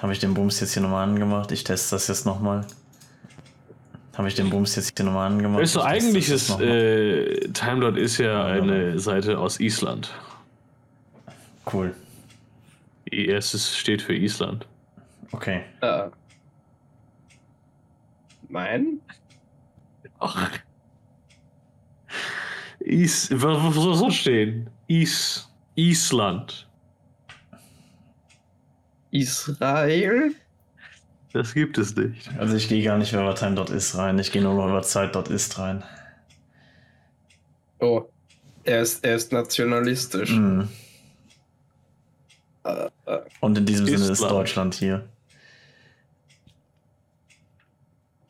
[0.00, 1.52] Habe ich den Bums jetzt hier nochmal angemacht?
[1.52, 2.66] Ich teste das jetzt nochmal.
[4.16, 5.62] Habe ich den Bums jetzt hier nochmal angemacht?
[5.62, 10.12] Weißt du, eigentlich ist äh, Timelot ist ja eine Seite aus Island.
[11.72, 11.94] Cool.
[13.04, 14.66] Ist- steht für Island.
[15.32, 15.62] Okay.
[15.80, 16.08] Äh.
[18.48, 19.00] Nein?
[20.18, 20.50] Ach.
[22.80, 24.70] Is, was, was soll so stehen?
[24.88, 26.66] Is, Island.
[29.10, 30.32] Israel?
[31.32, 32.30] Das gibt es nicht.
[32.38, 34.18] Also ich gehe gar nicht mehr über Time.is rein.
[34.18, 35.84] Ich gehe nur noch über Zeit.ist rein.
[37.78, 38.04] Oh.
[38.64, 40.38] Er ist, er ist nationalistisch.
[42.64, 42.88] Äh,
[43.40, 44.20] Und in diesem Sinne ist.
[44.20, 45.08] Deutschland hier.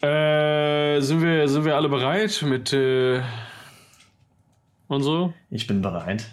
[0.02, 3.22] Äh, sind wir, sind wir alle bereit mit äh,
[4.88, 5.34] und so?
[5.50, 6.30] Ich bin bereit.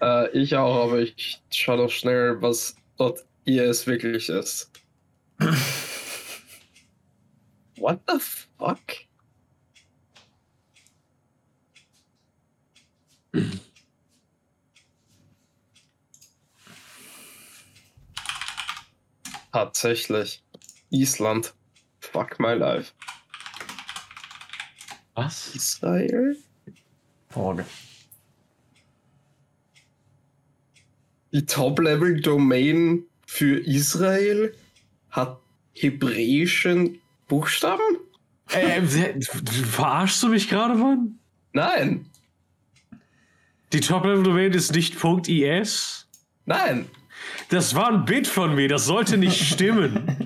[0.00, 4.70] Äh, ich auch, aber ich schau doch schnell, was dort IS wirklich ist.
[7.76, 8.80] What the fuck?
[19.52, 20.42] Tatsächlich.
[20.90, 21.54] Island.
[22.00, 22.92] Fuck my life.
[25.14, 25.54] Was?
[25.54, 26.36] Israel?
[27.30, 27.64] Frage.
[31.32, 34.54] Die Top-Level-Domain für Israel
[35.10, 35.38] hat
[35.74, 37.82] hebräischen Buchstaben?
[38.50, 38.82] Äh,
[39.20, 41.18] verarschst du mich gerade, Mann?
[41.52, 42.06] Nein,
[43.72, 44.96] Die Top-Level-Domain ist nicht
[45.28, 46.06] .is?
[46.44, 46.86] nein.
[47.48, 50.16] Das war ein Bit von mir, das sollte nicht stimmen.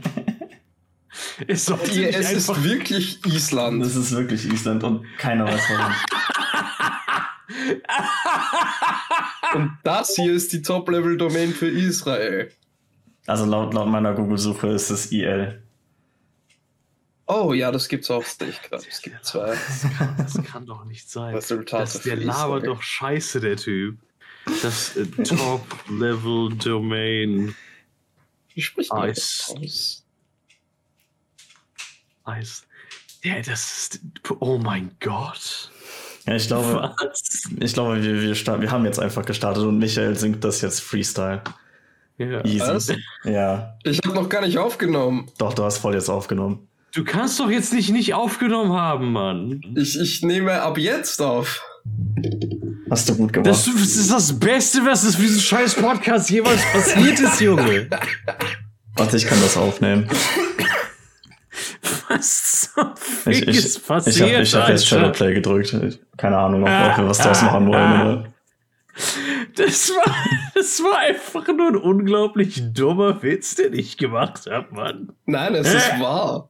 [1.46, 2.64] es sollte IS nicht ist einfach...
[2.64, 3.82] wirklich Island.
[3.82, 5.92] Das ist wirklich Island und keiner weiß warum.
[9.54, 12.50] Und das hier ist die Top-Level-Domain für Israel.
[13.26, 15.62] Also laut, laut meiner Google-Suche ist es IL.
[17.26, 18.84] Oh ja, das gibt's auch nicht gerade.
[18.88, 21.32] Es gibt zwei Das kann, das kann doch nicht sein.
[21.34, 21.84] Resultate.
[21.84, 23.98] Das, der labert doch scheiße, der Typ.
[24.62, 27.54] Das äh, Top-Level-Domain
[28.54, 29.14] Wie spricht man Ice.
[29.14, 30.04] das aus?
[32.24, 32.66] Eis.
[33.22, 34.00] Ja, das ist.
[34.40, 35.70] Oh mein Gott.
[36.26, 37.42] Ja, ich glaube, Was?
[37.58, 40.80] ich glaube wir, wir, starten, wir haben jetzt einfach gestartet und Michael singt das jetzt
[40.80, 41.42] Freestyle.
[42.18, 42.44] Ja.
[42.44, 42.60] Easy.
[42.60, 42.92] Was?
[43.24, 45.26] Ja, Ich habe noch gar nicht aufgenommen.
[45.38, 46.68] doch, du hast voll jetzt aufgenommen.
[46.92, 49.62] Du kannst doch jetzt nicht nicht aufgenommen haben, Mann.
[49.76, 51.62] Ich, ich nehme ab jetzt auf.
[52.90, 53.48] Hast du gut gemacht.
[53.48, 57.88] Das, das ist das Beste, was es für diesen scheiß Podcast jemals passiert ist, Junge.
[58.96, 60.08] Warte, ich kann das aufnehmen.
[62.10, 64.86] Was zum Fick Ich, ich, ist ich passiert, habe ich hab jetzt?
[64.88, 65.72] Shadowplay gedrückt.
[65.74, 67.76] Ich- Keine Ahnung, ob, ob wir was draus machen wollen.
[67.76, 68.24] Aber
[69.56, 70.14] Das war,
[70.54, 75.12] das war einfach nur ein unglaublich dummer Witz, den ich gemacht habe, Mann.
[75.26, 76.48] Nein, es ist wahr.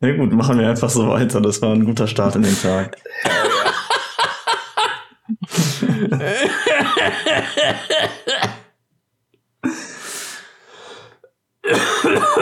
[0.00, 1.40] na gut, machen wir einfach so weiter.
[1.40, 2.96] Das war ein guter Start in den Tag.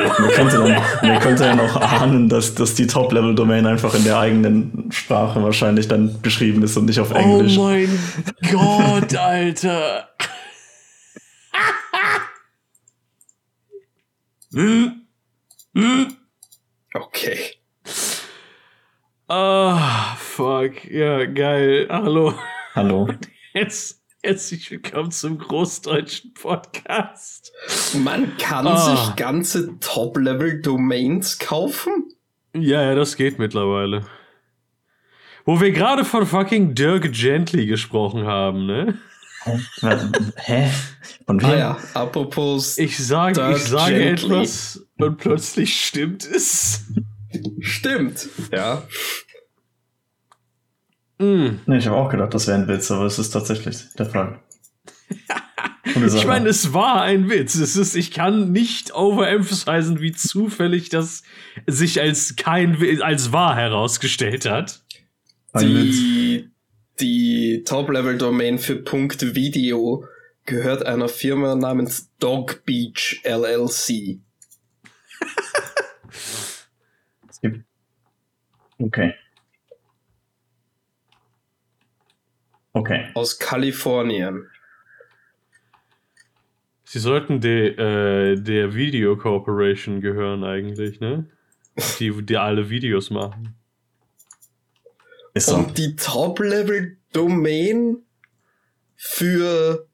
[0.04, 4.18] Man könnte, dann, man könnte ja noch ahnen, dass, dass die Top-Level-Domain einfach in der
[4.18, 7.58] eigenen Sprache wahrscheinlich dann geschrieben ist und nicht auf Englisch.
[7.58, 7.98] Oh mein
[8.50, 10.08] Gott, Alter.
[14.52, 15.02] hm?
[15.74, 16.16] Hm?
[16.94, 17.54] Okay.
[19.28, 20.84] Ah, fuck.
[20.90, 21.86] Ja, geil.
[21.90, 22.34] Hallo.
[22.74, 23.08] Hallo.
[23.52, 27.47] Jetzt, herzlich willkommen zum Großdeutschen Podcast.
[28.02, 28.76] Man kann Ah.
[28.96, 32.12] sich ganze Top-Level-Domains kaufen?
[32.54, 34.06] Ja, ja, das geht mittlerweile.
[35.44, 38.98] Wo wir gerade von fucking Dirk Gently gesprochen haben, ne?
[40.36, 40.70] Hä?
[41.26, 41.48] Von wem?
[41.50, 44.26] Ah ja, apropos, Ich sage, Dirk ich sage Gently.
[44.26, 46.84] etwas und plötzlich stimmt es.
[47.60, 48.28] stimmt.
[48.52, 48.82] Ja.
[51.18, 51.60] Mm.
[51.66, 54.40] Nee, ich habe auch gedacht, das wäre ein Witz, aber es ist tatsächlich der Fall.
[55.94, 57.54] Ich meine, es war ein Witz.
[57.54, 61.22] Es ist, ich kann nicht overemphasizen, wie zufällig das
[61.66, 64.82] sich als kein als wahr herausgestellt hat.
[65.52, 65.96] Ein Witz.
[65.96, 66.50] Die,
[67.00, 70.04] die Top-Level-Domain für Punkt Video
[70.44, 74.20] gehört einer Firma namens Dog Beach LLC.
[77.30, 77.64] Es gibt-
[78.80, 79.14] Okay.
[82.72, 83.08] Okay.
[83.14, 84.46] aus Kalifornien.
[86.90, 91.26] Sie sollten der, äh, der Video Corporation gehören eigentlich, ne?
[92.00, 93.54] Die, die alle Videos machen.
[95.34, 95.56] Ist so.
[95.56, 97.98] Und die Top-Level Domain
[98.96, 99.86] für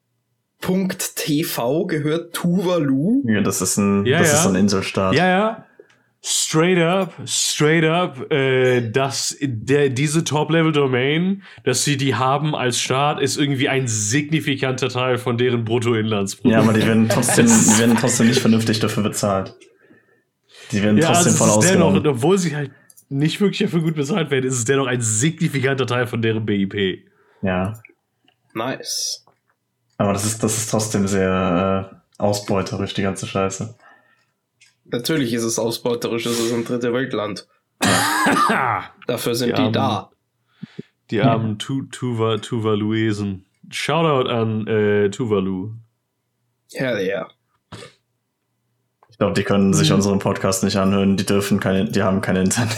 [0.61, 3.23] .tv gehört Tuvalu.
[3.27, 4.39] Ja, das ist ein, Ja, das ja.
[4.39, 5.15] ist ein Inselstaat.
[5.15, 5.64] Ja, ja.
[6.27, 13.21] Straight up, straight up, äh, dass der, diese Top-Level-Domain, dass sie die haben als Staat,
[13.21, 16.51] ist irgendwie ein signifikanter Teil von deren Bruttoinlandsprodukt.
[16.51, 19.53] Ja, aber die werden trotzdem, die werden trotzdem nicht vernünftig dafür bezahlt.
[20.71, 22.07] Die werden Ja, trotzdem voll ist dennoch, ausgenommen.
[22.07, 22.71] obwohl sie halt
[23.09, 27.03] nicht wirklich dafür gut bezahlt werden, ist es dennoch ein signifikanter Teil von deren BIP.
[27.43, 27.73] Ja.
[28.55, 29.23] Nice.
[29.99, 33.75] Aber das ist, das ist trotzdem sehr äh, ausbeuterisch, die ganze Scheiße.
[34.85, 37.47] Natürlich ist es ausbeuterisch, es ist ein dritte Weltland.
[39.07, 39.73] Dafür sind Die die, Armen.
[39.73, 40.11] da.
[41.11, 43.45] Die armen tu Tuva Tuvaluesen.
[43.69, 45.71] Shoutout an äh, Tuvalu.
[46.73, 47.27] Hell yeah.
[49.09, 49.95] Ich glaube, die können sich Mhm.
[49.95, 51.15] unseren Podcast nicht anhören.
[51.17, 52.75] Die dürfen keine, die haben kein Internet.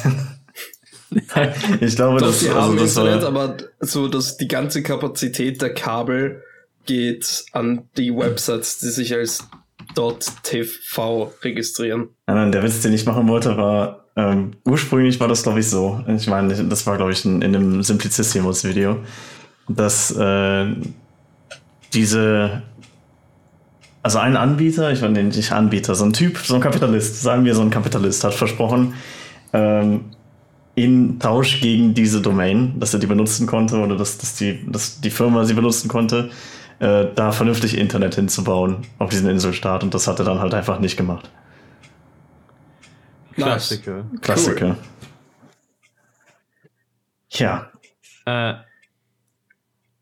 [1.81, 4.83] ich glaube, Doch, das, die also haben das Internet, war, aber so, dass die ganze
[4.83, 6.44] Kapazität der Kabel
[6.86, 9.48] geht an die Websites, die sich als
[9.97, 12.09] .tv registrieren.
[12.27, 16.03] Nein, der Witz, den ich machen wollte, war, ähm, ursprünglich war das, glaube ich, so.
[16.15, 18.97] Ich meine, das war, glaube ich, in, in einem Simplicissimus-Video,
[19.67, 20.67] dass äh,
[21.94, 22.61] diese,
[24.03, 27.55] also ein Anbieter, ich meine nicht Anbieter, so ein Typ, so ein Kapitalist, sagen wir
[27.55, 28.94] so ein Kapitalist, hat versprochen,
[29.53, 30.05] ähm,
[30.75, 35.01] in Tausch gegen diese Domain, dass er die benutzen konnte oder dass, dass, die, dass
[35.01, 36.29] die Firma sie benutzen konnte,
[36.79, 40.79] äh, da vernünftig Internet hinzubauen auf diesen Inselstaat und das hat er dann halt einfach
[40.79, 41.29] nicht gemacht.
[43.35, 43.45] Nice.
[43.69, 44.06] Klassiker.
[44.21, 44.77] Klassiker.
[47.29, 47.71] Ja,
[48.25, 48.56] Äh,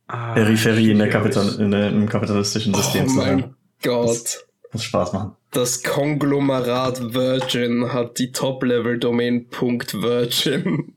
[0.08, 3.40] ah, Peripherie in der Kapital in der, im kapitalistischen System Oh zu sein.
[3.40, 4.46] mein Gott.
[4.72, 5.36] Muss Spaß machen.
[5.52, 10.96] Das Konglomerat Virgin hat die Top-Level-Domain .virgin.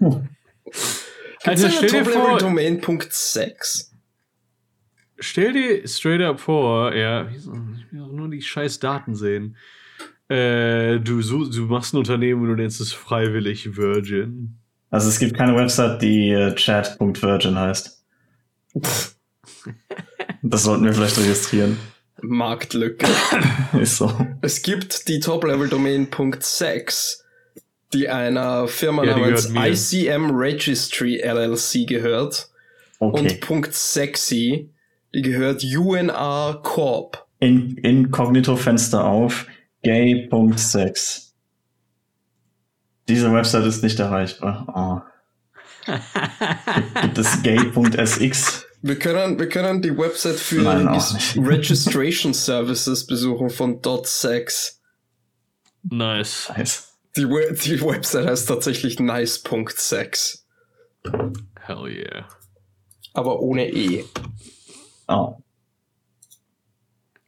[0.00, 0.18] Also
[1.44, 3.93] Gibt's eine stell dir vor, Top-Level-Domain .sex?
[5.24, 9.56] Stell dir straight up vor, ja, ich will auch nur die scheiß Daten sehen.
[10.28, 14.56] Äh, du, such- du machst ein Unternehmen und du nennst es freiwillig Virgin.
[14.90, 18.02] Also es gibt keine Website, die äh, chat.virgin heißt.
[20.42, 21.78] Das sollten wir vielleicht registrieren.
[22.20, 23.06] Marktlücke.
[23.80, 24.12] Ist so.
[24.42, 26.08] Es gibt die Top-Level-Domain
[26.40, 27.24] .sex,
[27.92, 29.20] die einer Firma Ja, die
[29.52, 29.92] namens.
[29.92, 32.50] ICM Registry LLC gehört.
[32.98, 33.40] Okay.
[33.48, 34.70] Und .sexy,
[35.14, 37.26] die gehört UNR Corp.
[37.38, 39.46] In, Inkognito-Fenster auf.
[39.82, 41.34] Gay.sex.
[43.08, 45.04] Diese Website ist nicht erreichbar.
[45.86, 45.92] Oh.
[47.02, 48.66] Gibt, es gay.sx?
[48.80, 50.88] Wir können, wir können die Website für Nein.
[51.36, 54.80] Registration Services besuchen von .sex.
[55.82, 56.50] Nice.
[56.56, 56.94] Nice.
[57.16, 60.46] Die, We die Website heißt tatsächlich nice.sex.
[61.60, 62.26] Hell yeah.
[63.12, 64.04] Aber ohne E.
[65.08, 65.36] Oh.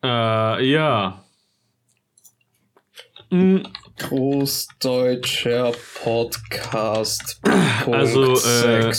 [0.02, 1.24] Äh, ja.
[3.30, 3.58] Mm,
[3.98, 7.40] Großdeutscher Podcast.
[7.90, 8.92] Also, äh.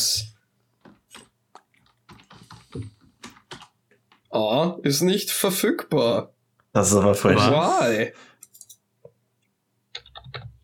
[4.31, 6.33] Ah, ist nicht verfügbar.
[6.73, 7.38] Das ist aber frech.
[7.38, 8.13] Why?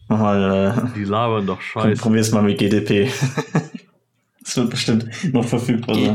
[0.08, 2.02] Mal, äh, die labern doch scheiße.
[2.02, 3.12] probier's mal mit GDP.
[4.46, 6.14] Das wird bestimmt noch verfügbar sein.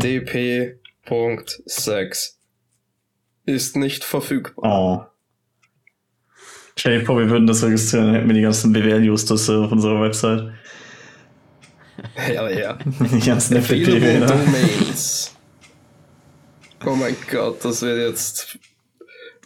[1.09, 2.39] GDP.sex
[3.47, 4.65] ist nicht verfügbar.
[4.65, 5.05] Oh.
[6.77, 10.01] Stell dir vor, wir würden das registrieren, dann hätten wir die ganzen BWL-Justus auf unserer
[10.01, 10.53] Website.
[12.15, 12.79] Hell yeah.
[12.85, 14.27] Die ganzen Available.
[14.27, 15.35] Domains.
[16.87, 18.59] Oh mein Gott, das wird jetzt.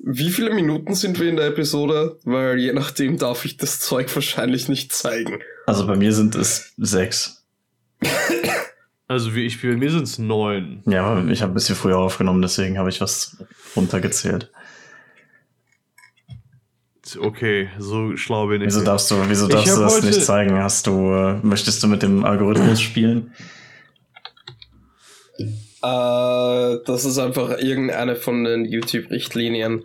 [0.04, 2.18] Wie viele Minuten sind wir in der Episode?
[2.24, 5.40] Weil je nachdem darf ich das Zeug wahrscheinlich nicht zeigen.
[5.66, 7.46] Also bei mir sind es sechs.
[9.12, 10.82] Also wie ich bei mir sind es neun.
[10.86, 13.36] Ja, aber ich habe ein bisschen früher aufgenommen, deswegen habe ich was
[13.76, 14.50] runtergezählt.
[17.18, 18.68] Okay, so schlau bin ich.
[18.68, 18.88] Wieso nicht.
[18.88, 20.58] darfst du, wieso darfst du das nicht zeigen?
[20.62, 23.34] Hast du, äh, möchtest du mit dem Algorithmus spielen?
[25.38, 29.84] Äh, das ist einfach irgendeine von den YouTube-Richtlinien,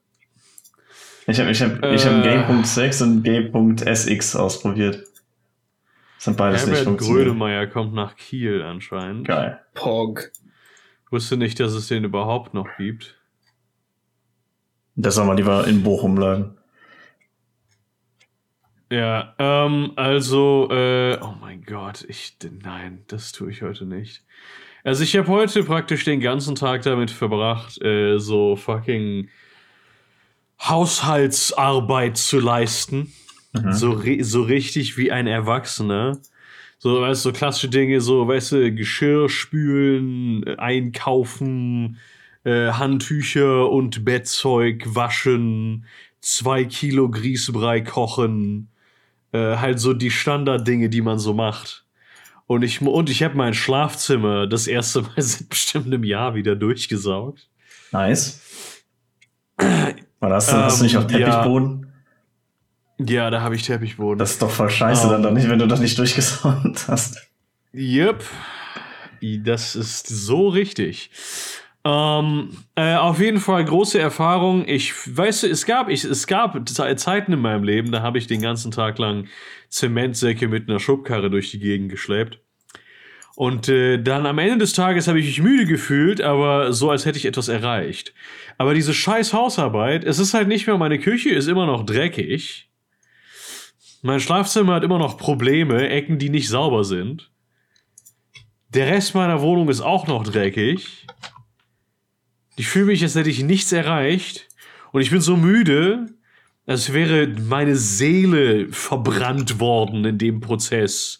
[1.27, 2.45] Ich habe ich hab, ich hab Äh.
[2.45, 5.03] gay.sex und gay.sx ausprobiert.
[6.25, 7.27] Das hat beides nicht Herbert funktioniert.
[7.27, 9.27] Grönemeyer kommt nach Kiel anscheinend.
[9.27, 9.61] Geil.
[9.75, 10.31] Pog.
[11.11, 13.15] Wusste nicht, dass es den überhaupt noch gibt.
[14.95, 16.57] Der soll mal lieber in Bochum bleiben.
[18.91, 24.23] Ja, ähm, also, äh, oh mein Gott, ich, nein, das tue ich heute nicht.
[24.83, 29.29] Also ich habe heute praktisch den ganzen Tag damit verbracht, äh, so fucking
[30.59, 33.13] Haushaltsarbeit zu leisten.
[33.63, 33.73] Mhm.
[33.73, 36.19] So, so richtig wie ein Erwachsener.
[36.77, 41.97] So, weißt du, so klassische Dinge, so, weißt du, Geschirr spülen, äh, einkaufen,
[42.43, 45.85] äh, Handtücher und Bettzeug waschen,
[46.21, 48.69] zwei Kilo Grießbrei kochen,
[49.31, 51.85] äh, halt so die Standarddinge, die man so macht.
[52.47, 56.55] Und ich, und ich habe mein Schlafzimmer das erste Mal seit bestimmt einem Jahr wieder
[56.55, 57.49] durchgesaugt.
[57.91, 58.41] Nice.
[60.51, 61.83] Du, hast du nicht Ähm, auf Teppichboden?
[61.83, 61.94] Ja,
[62.97, 64.17] da habe ich Teppichboden.
[64.19, 65.11] Das ist doch voll scheiße, Ähm.
[65.11, 67.27] dann doch nicht, wenn du das nicht durchgesaugt hast.
[67.73, 68.23] Yep.
[69.21, 71.09] Das ist so richtig.
[71.83, 74.67] Ähm, äh, auf jeden Fall große Erfahrung.
[74.67, 78.27] Ich weiß, es gab, ich, es gab Ze- Zeiten in meinem Leben, da habe ich
[78.27, 79.27] den ganzen Tag lang
[79.69, 82.39] Zementsäcke mit einer Schubkarre durch die Gegend geschleppt.
[83.35, 87.05] Und äh, dann am Ende des Tages habe ich mich müde gefühlt, aber so, als
[87.05, 88.13] hätte ich etwas erreicht.
[88.57, 92.69] Aber diese scheiß Hausarbeit, es ist halt nicht mehr, meine Küche ist immer noch dreckig.
[94.05, 97.31] Mein Schlafzimmer hat immer noch Probleme, Ecken, die nicht sauber sind.
[98.69, 101.07] Der Rest meiner Wohnung ist auch noch dreckig.
[102.55, 104.47] Ich fühle mich, als hätte ich nichts erreicht.
[104.91, 106.05] Und ich bin so müde,
[106.67, 111.19] als wäre meine Seele verbrannt worden in dem Prozess,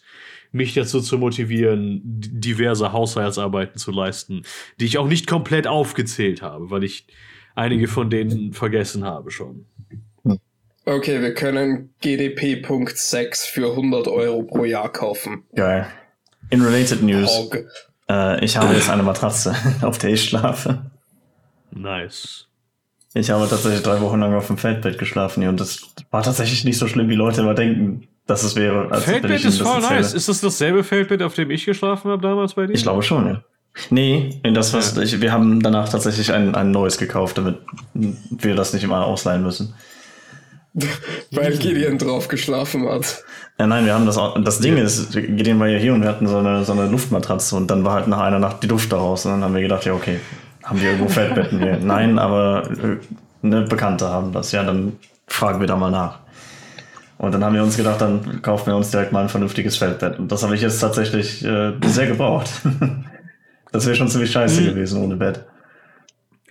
[0.52, 4.42] mich dazu zu motivieren, diverse Haushaltsarbeiten zu leisten,
[4.78, 7.08] die ich auch nicht komplett aufgezählt habe, weil ich
[7.56, 9.66] einige von denen vergessen habe schon.
[10.88, 15.42] Okay, wir können GDP.6 für 100 Euro pro Jahr kaufen.
[15.54, 15.86] Geil.
[16.50, 17.50] In related news,
[18.08, 20.88] äh, ich habe jetzt eine Matratze, auf der ich schlafe.
[21.72, 22.46] Nice.
[23.14, 26.64] Ich habe tatsächlich drei Wochen lang auf dem Feldbett geschlafen hier und das war tatsächlich
[26.64, 28.90] nicht so schlimm, wie Leute immer denken, dass es wäre.
[28.92, 30.00] als Feldbett ist voll erzähle.
[30.00, 30.14] nice.
[30.14, 32.74] Ist das dasselbe Feldbett, auf dem ich geschlafen habe damals bei dir?
[32.74, 33.42] Ich glaube schon, ja.
[33.90, 35.02] Nee, in das, was Ja.
[35.02, 37.58] ich, wir haben danach tatsächlich ein, ein neues gekauft, damit
[37.94, 39.74] wir das nicht immer ausleihen müssen.
[41.30, 43.24] Weil Gideon drauf geschlafen hat.
[43.58, 46.08] Ja, nein, wir haben das auch, das Ding ist, Gideon war ja hier und wir
[46.10, 48.92] hatten so eine, so eine Luftmatratze und dann war halt nach einer Nacht die Luft
[48.92, 50.20] daraus und dann haben wir gedacht, ja, okay,
[50.62, 51.78] haben wir irgendwo Feldbetten hier?
[51.82, 52.96] Nein, aber äh,
[53.46, 54.52] eine Bekannte haben das.
[54.52, 54.92] Ja, dann
[55.26, 56.18] fragen wir da mal nach.
[57.18, 60.18] Und dann haben wir uns gedacht, dann kaufen wir uns direkt mal ein vernünftiges Feldbett.
[60.18, 62.50] Und das habe ich jetzt tatsächlich äh, sehr gebraucht.
[63.72, 64.66] das wäre schon ziemlich scheiße Mhm.
[64.66, 65.44] gewesen ohne Bett.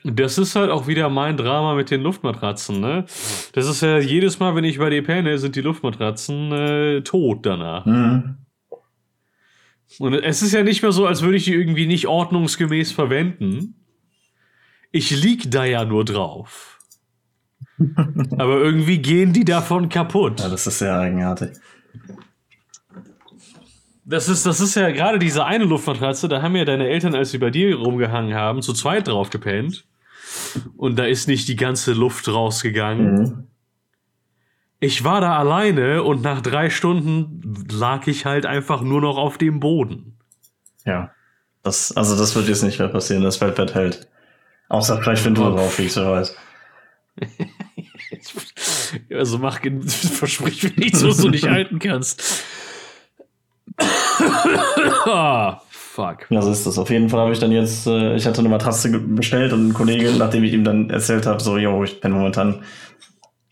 [0.07, 3.05] Das ist halt auch wieder mein Drama mit den Luftmatratzen, ne?
[3.53, 7.43] Das ist ja jedes Mal, wenn ich bei dir penne, sind die Luftmatratzen äh, tot
[7.43, 7.88] danach.
[7.88, 8.38] Mhm.
[9.97, 13.83] Und es ist ja nicht mehr so, als würde ich die irgendwie nicht ordnungsgemäß verwenden.
[14.91, 16.79] Ich lieg da ja nur drauf.
[18.38, 20.39] Aber irgendwie gehen die davon kaputt.
[20.39, 21.57] Ja, das ist sehr eigenartig.
[24.05, 27.31] Das ist, das ist ja gerade diese eine Luftmatratze, da haben ja deine Eltern, als
[27.31, 29.85] sie bei dir rumgehangen haben, zu zweit drauf gepennt.
[30.77, 33.13] Und da ist nicht die ganze Luft rausgegangen.
[33.13, 33.48] Mhm.
[34.79, 39.38] Ich war da alleine und nach drei Stunden lag ich halt einfach nur noch auf
[39.38, 40.17] dem Boden.
[40.86, 41.12] Ja.
[41.63, 44.08] Das, also das wird jetzt nicht mehr passieren, das Feldbett hält.
[44.70, 46.36] Außer vielleicht, wenn du drauf liegst, wer weiß.
[49.12, 52.44] Also mach, versprich mir nichts, was du nicht halten kannst.
[55.95, 56.29] fuck.
[56.29, 56.77] Ja, so ist das.
[56.77, 59.73] Auf jeden Fall habe ich dann jetzt, äh, ich hatte eine Matratze bestellt und ein
[59.73, 62.63] Kollege, nachdem ich ihm dann erzählt habe, so, yo, ich bin momentan.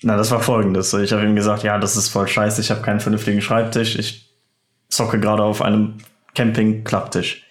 [0.01, 0.93] Na, das war folgendes.
[0.93, 4.29] Ich habe ihm gesagt, ja, das ist voll scheiße, ich habe keinen vernünftigen Schreibtisch, ich
[4.89, 5.95] zocke gerade auf einem
[6.35, 7.43] Camping-Klapptisch.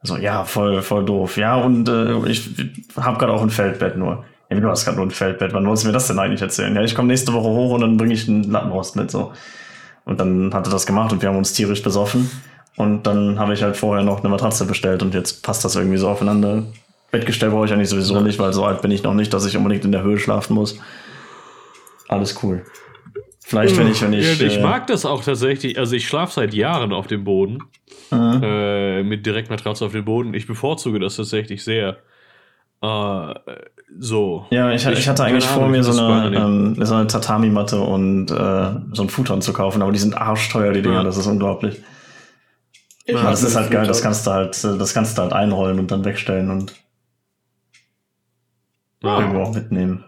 [0.00, 1.36] Also, ja, voll, voll doof.
[1.36, 2.50] Ja, und äh, ich
[2.96, 4.24] habe gerade auch ein Feldbett nur.
[4.50, 5.52] Ja, du hast gerade nur ein Feldbett.
[5.52, 6.74] Wann wolltest du mir das denn eigentlich erzählen?
[6.74, 9.32] Ja, ich komme nächste Woche hoch und dann bringe ich einen Lattenrost mit, so.
[10.04, 12.30] Und dann hat er das gemacht und wir haben uns tierisch besoffen.
[12.78, 15.98] Und dann habe ich halt vorher noch eine Matratze bestellt und jetzt passt das irgendwie
[15.98, 16.62] so aufeinander.
[17.10, 19.56] Bettgestell brauche ich eigentlich sowieso nicht, weil so alt bin ich noch nicht, dass ich
[19.56, 20.78] unbedingt in der Höhe schlafen muss.
[22.06, 22.64] Alles cool.
[23.44, 24.38] Vielleicht, wenn ich, wenn ich.
[24.38, 25.78] Ja, ich äh, mag das auch tatsächlich.
[25.78, 27.58] Also ich schlafe seit Jahren auf dem Boden.
[28.12, 30.34] äh, Äh, mit Direktmatratze auf dem Boden.
[30.34, 31.96] Ich bevorzuge das tatsächlich sehr.
[32.80, 33.34] Äh,
[33.98, 34.46] so.
[34.50, 38.70] Ja, ich, ich hatte eigentlich vor, mir so eine, ähm, so eine Tatami-Matte und äh,
[38.92, 41.02] so ein Futon zu kaufen, aber die sind arschteuer, die Dinger, ja.
[41.02, 41.82] das ist unglaublich.
[43.08, 45.90] Ja, das ist halt geil, das kannst du halt, das kannst du halt einrollen und
[45.90, 46.74] dann wegstellen und
[49.02, 49.20] ja.
[49.20, 50.04] irgendwo auch mitnehmen.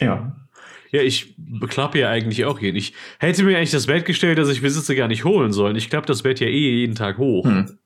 [0.00, 0.36] Ja.
[0.90, 2.76] Ja, ich beklappe ja eigentlich auch jeden.
[2.76, 5.76] Ich hätte mir eigentlich das Bett gestellt, das ich besitze, gar nicht holen sollen.
[5.76, 7.44] Ich klappe das Bett ja eh jeden Tag hoch.
[7.44, 7.78] Hm.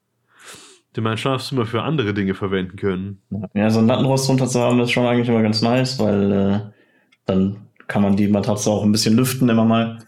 [0.97, 3.23] Den mein Schlafzimmer für andere Dinge verwenden können.
[3.55, 6.61] Ja, so ein Lattenrost drunter zu haben, ist schon eigentlich immer ganz nice, weil äh,
[7.27, 9.99] dann kann man die Matratze auch ein bisschen lüften immer mal.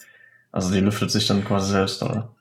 [0.51, 2.35] Also die lüftet sich dann quasi selbst, oder?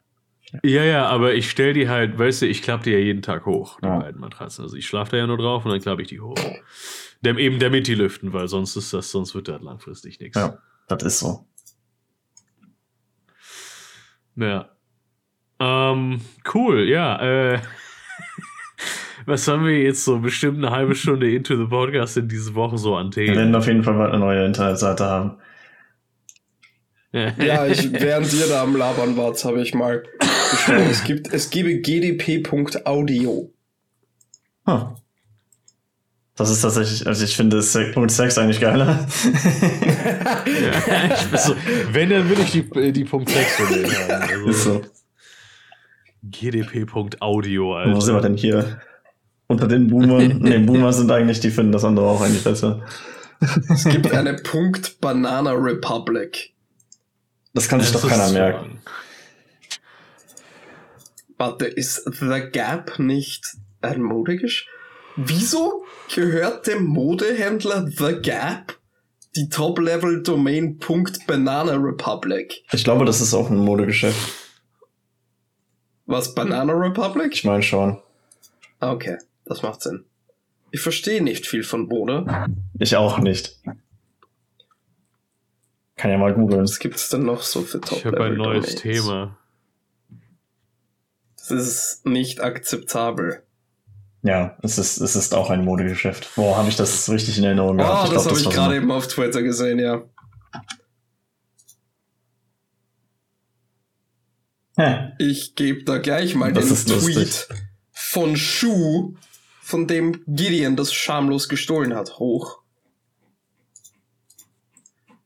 [0.64, 3.46] Ja, ja, aber ich stell die halt, weißt du, ich klappe die ja jeden Tag
[3.46, 4.00] hoch, die ja.
[4.00, 4.64] beiden Matratzen.
[4.64, 6.38] Also ich schlafe da ja nur drauf und dann klappe ich die hoch.
[7.22, 10.38] Dem, eben damit die lüften, weil sonst ist das, sonst wird das langfristig nichts.
[10.38, 11.46] Ja, das ist so.
[14.36, 14.70] Ja.
[15.60, 16.22] Ähm,
[16.54, 17.20] cool, ja.
[17.20, 17.60] Äh,
[19.26, 22.78] was haben wir jetzt so bestimmt eine halbe Stunde into the Podcast in diese Woche
[22.78, 23.30] so an Themen?
[23.30, 25.38] Wir werden auf jeden Fall bald eine neue Internetseite haben.
[27.12, 30.04] ja, ich, während ihr da am Labern wart, habe ich mal
[30.52, 30.82] geschaut.
[30.92, 33.52] Es gibt, es gebe gdp.audio.
[34.66, 34.88] Huh.
[36.38, 39.08] Das ist tatsächlich, also ich finde Punkt Sex eigentlich geiler.
[40.46, 41.56] ja, so,
[41.92, 44.12] wenn, dann will ich die, die Punkt Sex von denen haben.
[44.22, 44.82] Also, ist so.
[46.24, 47.96] GDP.audio, Alter.
[47.96, 48.82] Wo sind wir denn hier?
[49.48, 50.40] Unter den Boomern?
[50.40, 52.84] ne, Boomer sind eigentlich, die finden das andere auch eigentlich besser.
[53.70, 56.54] es gibt eine Punkt Banana Republic.
[57.58, 58.78] Das kann sich das doch keiner merken.
[61.40, 64.68] Warte, ist The Gap nicht ein Modegesch?
[65.16, 65.84] Wieso
[66.14, 68.78] gehört dem Modehändler The Gap
[69.36, 70.78] die Top-Level-Domain
[71.26, 72.64] .banana Republic?
[72.72, 74.34] Ich glaube, das ist auch ein Modegeschäft.
[76.06, 77.34] Was, Banana Republic?
[77.34, 78.00] Ich meine schon.
[78.82, 80.06] Okay, das macht Sinn.
[80.70, 82.24] Ich verstehe nicht viel von Mode.
[82.78, 83.58] Ich auch nicht.
[85.98, 86.64] Kann ja mal googeln.
[86.64, 89.36] Was gibt es denn noch so für top Ich habe ein neues Thema.
[91.36, 93.44] Das ist nicht akzeptabel.
[94.22, 96.36] Ja, es ist, es ist auch ein Modegeschäft.
[96.36, 98.04] Boah, habe ich das richtig in Erinnerung gehabt?
[98.04, 100.04] Oh, ich das habe ich gerade eben auf Twitter gesehen, ja.
[104.78, 105.14] Hä?
[105.18, 107.58] Ich gebe da gleich mal das den Tweet lustig.
[107.92, 109.16] von Shu,
[109.62, 112.62] von dem Gideon das schamlos gestohlen hat, hoch.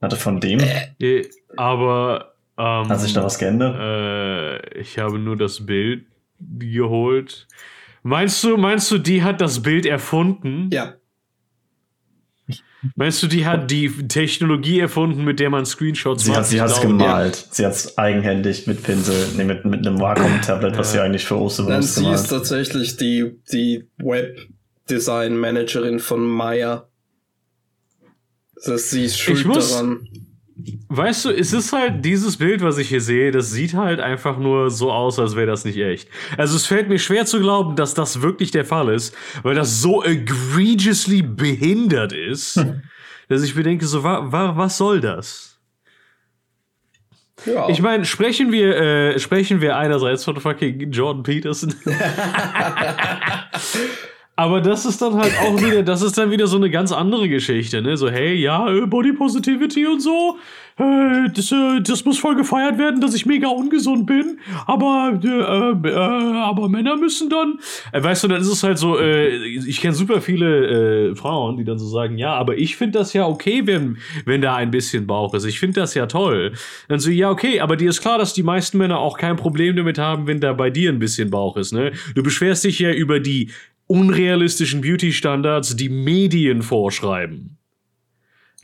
[0.01, 0.59] Hatte von dem?
[0.99, 3.75] Äh, aber ähm, hat sich da was geändert?
[3.79, 6.05] Äh, ich habe nur das Bild
[6.39, 7.47] geholt.
[8.03, 10.71] Meinst du, meinst du, die hat das Bild erfunden?
[10.73, 10.95] Ja.
[12.95, 16.39] Meinst du, die hat die Technologie erfunden, mit der man Screenshots sie macht?
[16.39, 17.35] Hat, sie hat es gemalt.
[17.35, 17.43] Ja.
[17.51, 21.39] Sie hat es eigenhändig mit Pinsel, nee, mit, mit einem Wacom-Tablet, was sie eigentlich für
[21.39, 21.93] Oster benutzt.
[21.95, 26.87] Sie ist tatsächlich die, die Web-Design-Managerin von Maya.
[28.63, 30.07] Das heißt, sie ist schuld daran.
[30.89, 34.37] Weißt du, es ist halt dieses Bild, was ich hier sehe, das sieht halt einfach
[34.37, 36.07] nur so aus, als wäre das nicht echt.
[36.37, 39.81] Also es fällt mir schwer zu glauben, dass das wirklich der Fall ist, weil das
[39.81, 42.83] so egregiously behindert ist, hm.
[43.29, 45.57] dass ich mir denke, so, wa, wa, was soll das?
[47.45, 47.69] Ja.
[47.69, 51.73] Ich meine, sprechen wir, äh, sprechen wir einerseits von fucking Jordan Peterson.
[54.41, 57.29] Aber das ist dann halt auch wieder, das ist dann wieder so eine ganz andere
[57.29, 57.95] Geschichte, ne?
[57.95, 60.39] So, hey, ja, äh, Body Positivity und so,
[60.79, 64.39] äh, das, äh, das muss voll gefeiert werden, dass ich mega ungesund bin.
[64.65, 67.59] Aber, äh, äh, aber Männer müssen dann,
[67.91, 71.57] äh, weißt du, dann ist es halt so, äh, ich kenne super viele äh, Frauen,
[71.57, 74.71] die dann so sagen, ja, aber ich finde das ja okay, wenn, wenn da ein
[74.71, 75.45] bisschen Bauch ist.
[75.45, 76.53] Ich finde das ja toll.
[76.87, 79.75] Dann so, ja, okay, aber dir ist klar, dass die meisten Männer auch kein Problem
[79.75, 81.91] damit haben, wenn da bei dir ein bisschen Bauch ist, ne?
[82.15, 83.51] Du beschwerst dich ja über die
[83.91, 87.57] unrealistischen Beauty-Standards, die Medien vorschreiben.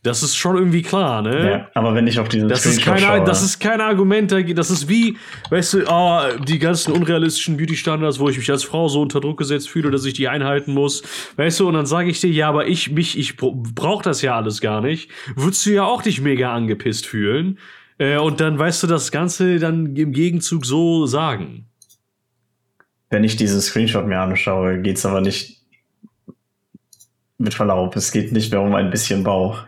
[0.03, 1.49] Das ist schon irgendwie klar, ne?
[1.49, 4.71] Ja, aber wenn ich auf diesen das ist keine, schaue, Das ist kein Argument, das
[4.71, 5.17] ist wie,
[5.49, 9.37] weißt du, oh, die ganzen unrealistischen Beauty-Standards, wo ich mich als Frau so unter Druck
[9.37, 11.03] gesetzt fühle, dass ich die einhalten muss.
[11.35, 14.37] Weißt du, und dann sage ich dir, ja, aber ich, mich, ich brauch das ja
[14.37, 15.09] alles gar nicht.
[15.35, 17.59] Würdest du ja auch dich mega angepisst fühlen.
[17.97, 21.65] Äh, und dann weißt du das Ganze dann im Gegenzug so sagen
[23.09, 25.61] wenn ich diesen Screenshot mir anschaue, geht's aber nicht
[27.37, 29.63] mit Verlaub, es geht nicht mehr um ein bisschen Bauch.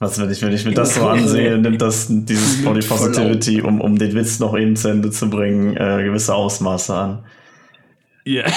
[0.00, 3.80] Was, wenn ich, wenn ich mir das so ansehe, nimmt das dieses Body Positivity, um,
[3.80, 7.24] um den Witz noch eben zu Ende zu bringen, äh, gewisse Ausmaße an.
[8.24, 8.42] Ja.
[8.42, 8.52] Yeah.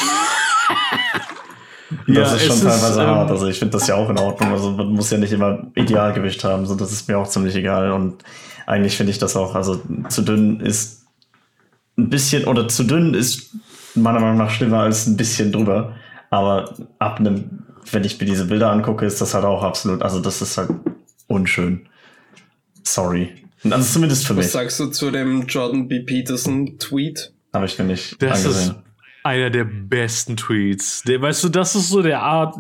[2.08, 3.32] das ja, ist schon teilweise ist, ähm, hart.
[3.32, 4.52] Also ich finde das ja auch in Ordnung.
[4.52, 7.92] Also man muss ja nicht immer Idealgewicht haben, so das ist mir auch ziemlich egal.
[7.92, 8.24] Und
[8.68, 11.01] eigentlich finde ich das auch, also zu dünn ist
[12.02, 13.52] ein bisschen, oder zu dünn ist
[13.96, 15.96] meiner Meinung nach schlimmer als ein bisschen drüber.
[16.30, 20.20] Aber ab einem, wenn ich mir diese Bilder angucke, ist das halt auch absolut, also
[20.20, 20.70] das ist halt
[21.28, 21.88] unschön.
[22.84, 23.30] Sorry.
[23.70, 24.52] Also zumindest für Was mich.
[24.52, 26.00] sagst du zu dem Jordan B.
[26.00, 27.32] Peterson Tweet?
[27.54, 28.76] Habe ich mir nicht Das ist angesehen.
[29.24, 31.04] einer der besten Tweets.
[31.04, 32.56] Der, weißt du, das ist so der Art.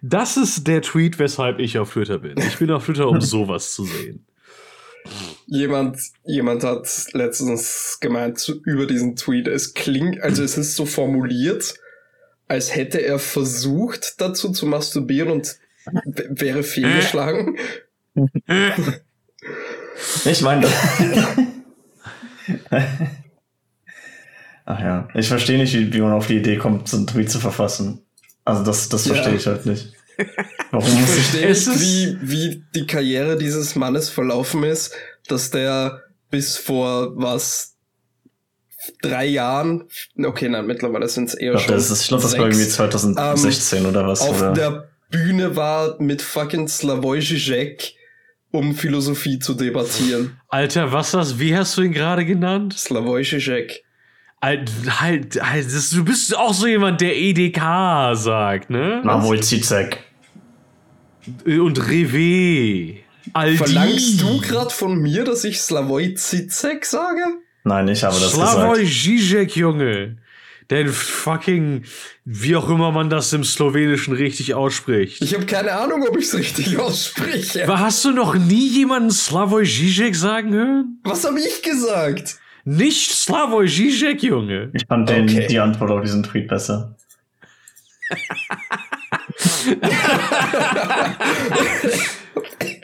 [0.00, 2.34] Das ist der Tweet, weshalb ich auf Twitter bin.
[2.38, 4.24] Ich bin auf Twitter, um sowas zu sehen.
[5.46, 11.74] Jemand, jemand hat letztens gemeint über diesen Tweet, es klingt, also es ist so formuliert,
[12.48, 15.56] als hätte er versucht, dazu zu masturbieren und
[16.28, 17.56] wäre fehlgeschlagen.
[20.24, 20.66] Ich meine,
[24.64, 27.30] ach ja, ich verstehe nicht, wie, wie man auf die Idee kommt, so einen Tweet
[27.30, 28.02] zu verfassen.
[28.44, 29.14] Also das, das Ja.
[29.14, 29.92] verstehe ich halt nicht.
[30.70, 34.94] Warum Ich verstehe nicht, wie, wie die Karriere dieses Mannes verlaufen ist,
[35.28, 37.76] dass der bis vor was
[39.02, 39.84] drei Jahren,
[40.22, 42.40] okay, nein, mittlerweile sind es eher Ich schon glaube, das, ist- ich glaub, das war
[42.46, 44.20] irgendwie sechs, 2016 oder was.
[44.22, 44.52] auf Oder?
[44.52, 47.92] der Bühne war mit fucking Slavoj Žižek,
[48.50, 50.38] um Philosophie zu debattieren.
[50.48, 51.38] Alter, was das?
[51.38, 52.74] Wie hast du ihn gerade genannt?
[52.78, 53.82] Slavoj Žižek.
[54.40, 59.00] Halt, halt, halt du bist auch so jemand, der EDK sagt, ne?
[59.04, 59.98] Mahmoud Zizek.
[61.44, 62.96] Und Revé.
[63.32, 63.56] Aldi.
[63.58, 67.22] Verlangst du gerade von mir, dass ich Slavoj Zizek sage?
[67.64, 68.94] Nein, ich habe das Slavoj gesagt.
[68.94, 70.16] Žižek, Junge.
[70.70, 71.84] Der fucking,
[72.26, 75.22] wie auch immer man das im Slowenischen richtig ausspricht.
[75.22, 77.64] Ich habe keine Ahnung, ob ich es richtig ausspreche.
[77.64, 81.00] Aber hast du noch nie jemanden Slavoj Žižek sagen hören?
[81.04, 82.36] Was habe ich gesagt?
[82.64, 84.70] Nicht Slavoj Žižek, Junge.
[84.74, 85.46] Ich fand den, Okay.
[85.48, 86.94] die Antwort auf diesen Tweet besser.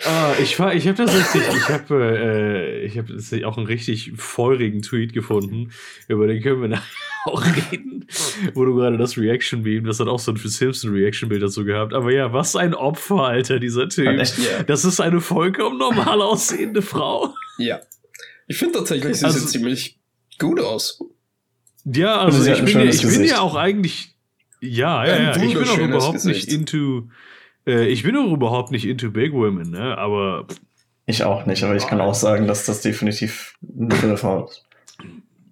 [0.07, 4.83] Ah, ich war, ich habe tatsächlich, ich habe, äh, ich habe auch einen richtig feurigen
[4.83, 5.71] Tweet gefunden,
[6.09, 6.85] über den können wir nachher
[7.27, 8.07] auch reden,
[8.53, 11.65] wo du gerade das Reaction Meme, das hat auch so ein Simpson Reaction Bild dazu
[11.65, 11.95] gehabt.
[11.95, 14.07] Aber ja, was ein Opfer, Alter, dieser Typ.
[14.09, 14.63] Echt, Ja.
[14.65, 17.35] Das ist eine vollkommen normal aussehende Frau.
[17.57, 17.81] Ja.
[18.47, 19.99] Ich finde tatsächlich, sie Also- sieht ziemlich
[20.39, 21.01] gut aus.
[21.87, 24.14] Ja, also hat ich bin, ja, ich bin ja auch eigentlich,
[24.65, 27.09] ja, ja, ja, ich bin auch überhaupt nicht into,
[27.67, 30.47] äh, ich bin auch überhaupt nicht into Big Women, ne, aber
[31.07, 34.67] Ich auch nicht, aber ich kann auch sagen, dass das definitiv eine Frau ist.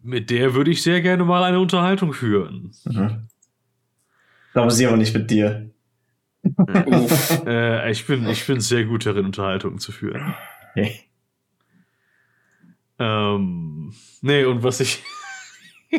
[0.02, 2.72] mit der würde ich sehr gerne mal eine Unterhaltung führen.
[2.84, 3.28] Mhm.
[4.52, 5.70] Glaube, sie aber nicht mit dir.
[6.86, 7.42] Uff.
[7.46, 10.34] Äh, ich, bin, ich bin sehr gut darin, Unterhaltungen zu führen.
[10.70, 11.00] Okay.
[12.98, 15.02] Ähm, nee, und was ich.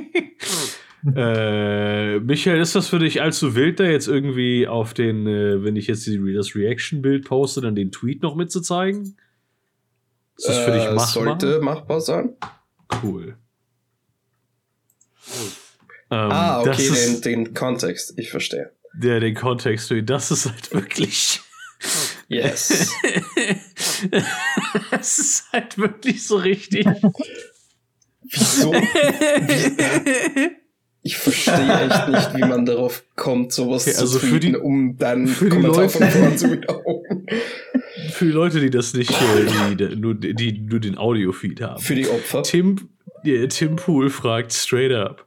[1.16, 5.76] äh, Michael, ist das für dich allzu wild, da jetzt irgendwie auf den, äh, wenn
[5.76, 9.18] ich jetzt die, das Reaction-Bild poste, dann den Tweet noch mitzuzeigen?
[10.38, 11.40] Ist das für dich Äh, machbar?
[11.40, 12.36] Sollte machbar sein.
[13.04, 13.38] Cool.
[16.10, 18.14] Ähm, ah, okay, das ist, den, den Kontext.
[18.18, 18.72] Ich verstehe.
[18.94, 21.40] der, den Kontext, das ist halt wirklich.
[22.30, 22.90] Yes.
[24.92, 26.88] Es ist halt wirklich so richtig.
[28.22, 28.74] Wieso?
[31.06, 31.54] Ich verstehe
[31.90, 35.62] echt nicht, wie man darauf kommt, sowas Okay, also zu tweeten, die- um die Kommentar
[35.84, 37.28] Leute- von vorn zu wiederholen.
[38.12, 41.82] Für die Leute, die das nicht, äh, die, nur, die nur den Audio-Feed haben.
[41.82, 42.44] Für die Opfer.
[42.44, 42.90] Tim,
[43.50, 45.26] Tim Pool fragt straight up.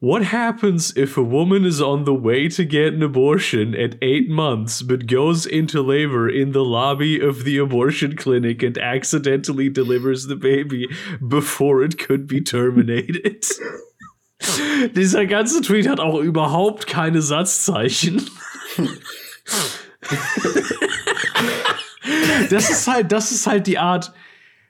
[0.00, 4.28] What happens if a woman is on the way to get an abortion at eight
[4.28, 10.26] months but goes into labor in the lobby of the abortion clinic and accidentally delivers
[10.26, 10.86] the baby
[11.26, 13.44] before it could be terminated?
[14.94, 18.22] Dieser ganze Tweet hat auch überhaupt keine Satzzeichen.
[22.50, 24.12] das ist halt, das ist halt die Art.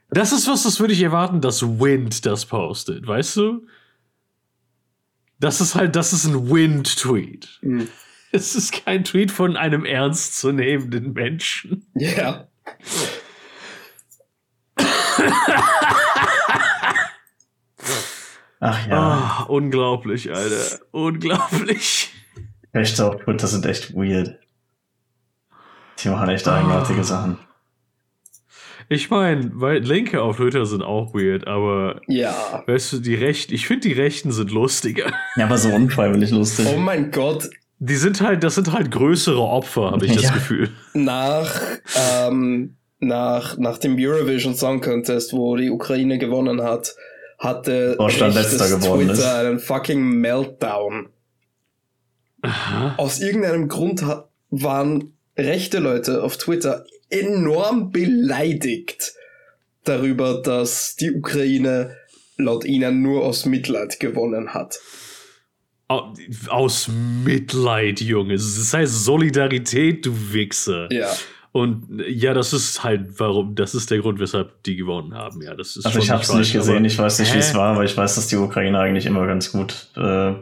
[0.09, 3.67] Das ist was, das würde ich erwarten, dass Wind das postet, weißt du?
[5.39, 7.59] Das ist halt, das ist ein Wind-Tweet.
[7.61, 7.87] Hm.
[8.31, 11.85] Es ist kein Tweet von einem ernstzunehmenden Menschen.
[11.93, 12.47] Ja.
[18.59, 20.79] Ach ja, Ah, unglaublich, Alter.
[20.91, 22.09] Unglaublich.
[22.73, 24.35] Rechte auf Twitter sind echt weird.
[26.03, 27.03] Die machen echt eigenartige Ah.
[27.03, 27.37] Sachen.
[28.89, 32.63] Ich meine, weil Linke auf Twitter sind auch weird, aber Ja.
[32.67, 35.11] weißt du, die Rechten, ich finde die Rechten sind lustiger.
[35.35, 36.67] Ja, aber so unfreiwillig lustig.
[36.73, 37.49] Oh mein Gott.
[37.79, 40.31] Die sind halt, das sind halt größere Opfer, habe ich das Ja.
[40.31, 40.69] Gefühl.
[40.93, 41.53] Nach,
[41.95, 46.95] ähm, nach, nach dem Eurovision Song Contest, wo die Ukraine gewonnen hat,
[47.37, 49.25] hatte Deutschland rechtes letzter geworden Twitter ist.
[49.25, 51.09] einen fucking Meltdown.
[52.41, 52.95] Aha.
[52.97, 54.03] Aus irgendeinem Grund
[54.49, 59.13] waren rechte Leute auf Twitter enorm beleidigt
[59.83, 61.95] darüber, dass die Ukraine
[62.37, 64.79] laut ihnen nur aus Mitleid gewonnen hat.
[66.49, 66.89] Aus
[67.23, 68.33] Mitleid, Junge.
[68.33, 70.91] Das heißt Solidarität, du Wichser.
[70.91, 71.15] Ja.
[71.57, 75.41] Und ja, das ist halt, warum, das ist der Grund, weshalb die gewonnen haben.
[75.41, 77.73] Ja, das ist also ich habe es nicht gesehen, ich weiß nicht, wie es war,
[77.73, 80.33] aber ich weiß, dass die Ukraine eigentlich immer ganz gut äh,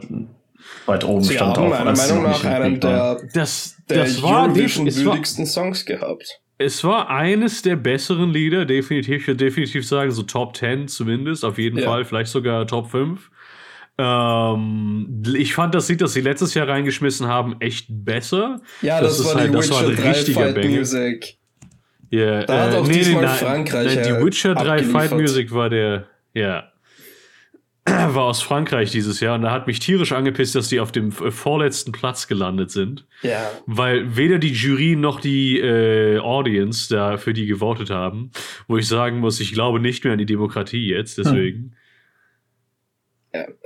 [0.84, 1.56] weit oben Sie stand.
[1.56, 6.40] haben auch, meiner Meinung nach einen der, das, der das war, würdigsten Songs gehabt.
[6.58, 11.46] es war eines der besseren Lieder, definitiv, ich würde definitiv sagen, so Top 10 zumindest,
[11.46, 11.86] auf jeden Ja.
[11.86, 13.30] Fall, vielleicht sogar Top 5.
[13.98, 18.60] Ähm, ich fand das Lied, das sie letztes Jahr reingeschmissen haben, echt besser.
[18.82, 20.64] Ja, Das das, ist war die halt- das war ein Witcher 3 richtiger Fight.
[20.64, 21.36] Music.
[22.10, 25.12] Ja, Da hat auch diesmal Frankreich, Nein, die äh, Witcher 3 Fight.
[25.12, 26.64] Music war der, ja,
[27.86, 31.08] war aus Frankreich dieses Jahr und da hat mich tierisch angepisst, dass die auf dem
[31.08, 33.06] äh, vorletzten Platz gelandet sind.
[33.22, 33.50] Ja.
[33.66, 38.30] Weil weder die Jury noch die äh, Audience da für die gewotet haben,
[38.68, 41.74] wo ich sagen muss, ich glaube nicht mehr an die Demokratie jetzt, deswegen.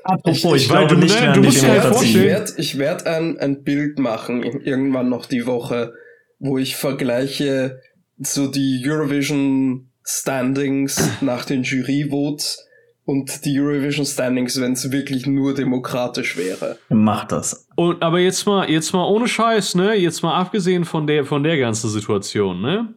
[0.04, 2.52] Apropos, ich, Ich- weil glaube du- nicht mehr du musst dir halt Ich vorstellen- werde
[2.56, 5.92] ich werd ein, ein Bild machen, irgendwann noch die Woche,
[6.38, 7.80] wo ich vergleiche
[8.18, 12.66] so die Eurovision Standings nach den Jury-Votes
[13.04, 16.78] und die Eurovision Standings, wenn es wirklich nur demokratisch wäre.
[16.88, 17.66] Mach das.
[17.76, 19.94] Und aber jetzt mal, jetzt mal ohne Scheiß, ne?
[19.94, 22.94] Jetzt mal abgesehen von der, von der ganzen Situation, ne?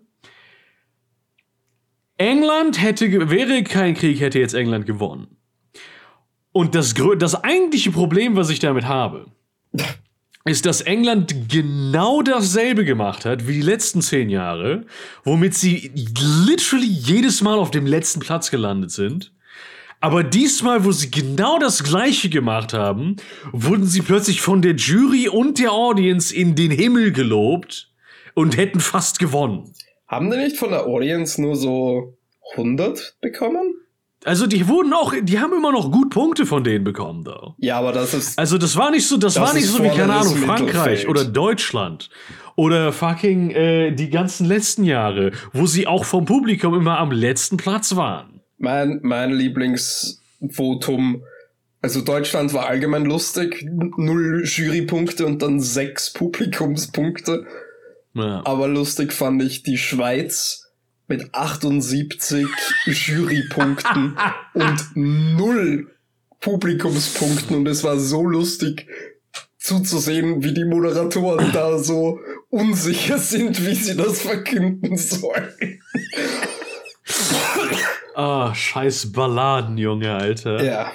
[2.17, 5.35] England hätte, wäre kein Krieg, hätte jetzt England gewonnen.
[6.53, 9.25] Und das, das eigentliche Problem, was ich damit habe,
[10.45, 14.85] ist, dass England genau dasselbe gemacht hat wie die letzten zehn Jahre,
[15.23, 15.91] womit sie
[16.45, 19.33] literally jedes Mal auf dem letzten Platz gelandet sind.
[19.99, 23.15] Aber diesmal, wo sie genau das Gleiche gemacht haben,
[23.53, 27.89] wurden sie plötzlich von der Jury und der Audience in den Himmel gelobt
[28.33, 29.73] und hätten fast gewonnen.
[30.07, 32.17] Haben die nicht von der Audience nur so
[32.51, 33.72] 100 bekommen?
[34.25, 37.55] Also die wurden auch, die haben immer noch gut Punkte von denen bekommen, da.
[37.57, 38.39] Ja, aber das ist.
[38.39, 41.25] Also das war nicht so, das, Das war nicht so wie, keine Ahnung, Frankreich oder
[41.25, 42.09] Deutschland.
[42.55, 47.57] Oder fucking äh, die ganzen letzten Jahre, wo sie auch vom Publikum immer am letzten
[47.57, 48.41] Platz waren.
[48.59, 51.23] Mein, mein Lieblingsvotum,
[51.81, 53.65] also Deutschland war allgemein lustig,
[53.97, 57.45] null Jurypunkte und dann sechs Publikumspunkte.
[58.13, 58.41] Ja.
[58.45, 60.62] Aber lustig fand ich die Schweiz
[61.07, 62.47] mit 78
[62.85, 64.17] Jurypunkten
[64.53, 65.91] und null
[66.39, 67.57] Publikumspunkten.
[67.57, 68.87] Und es war so lustig
[69.57, 75.79] zuzusehen, wie die Moderatoren da so unsicher sind, wie sie das verkünden sollen.
[78.15, 80.63] Ah, scheiß Balladen, Junge, Alter.
[80.63, 80.91] Ja.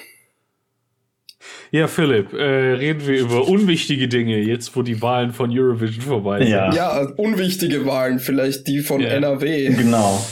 [1.71, 2.43] Ja, Philipp, äh,
[2.75, 6.49] reden wir über unwichtige Dinge, jetzt wo die Wahlen von Eurovision vorbei sind.
[6.49, 6.73] Ja.
[6.73, 9.09] Ja, unwichtige Wahlen, vielleicht die von Ja.
[9.11, 9.69] NRW.
[9.75, 10.27] Genau.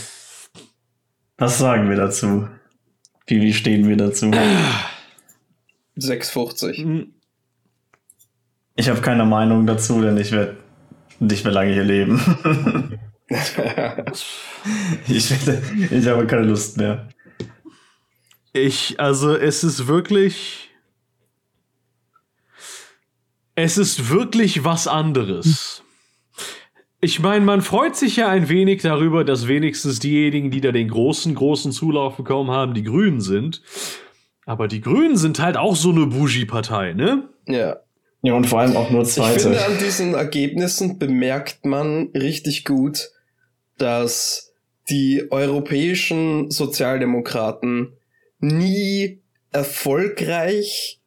[1.38, 2.48] Was sagen wir dazu?
[3.26, 4.30] Wie, wie stehen wir dazu?
[5.96, 6.78] 650.
[6.78, 7.12] Hm,
[8.76, 10.56] Ich habe keine Meinung dazu, denn ich werde
[11.20, 12.18] nicht mehr lange hier leben.
[15.08, 17.08] ich, werde, ich habe keine Lust mehr.
[18.52, 20.65] Ich, also es ist wirklich.
[23.56, 25.82] Es ist wirklich was anderes.
[27.00, 30.88] Ich meine, man freut sich ja ein wenig darüber, dass wenigstens diejenigen, die da den
[30.88, 33.62] großen, großen Zulauf bekommen haben, die Grünen sind.
[34.44, 37.28] Aber die Grünen sind halt auch so eine Bougie-Partei, ne?
[37.46, 37.78] ja.
[38.22, 39.38] Ja, und vor allem auch nur Ich zweite.
[39.38, 43.10] finde, an diesen Ergebnissen bemerkt man richtig gut,
[43.78, 44.52] dass
[44.88, 47.92] die europäischen Sozialdemokraten
[48.40, 49.20] nie
[49.52, 51.00] erfolgreich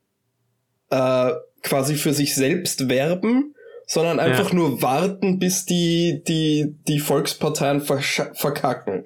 [0.91, 1.31] äh,
[1.63, 3.53] quasi für sich selbst werben,
[3.87, 9.05] sondern einfach nur warten, bis die, die, die Volksparteien verkacken.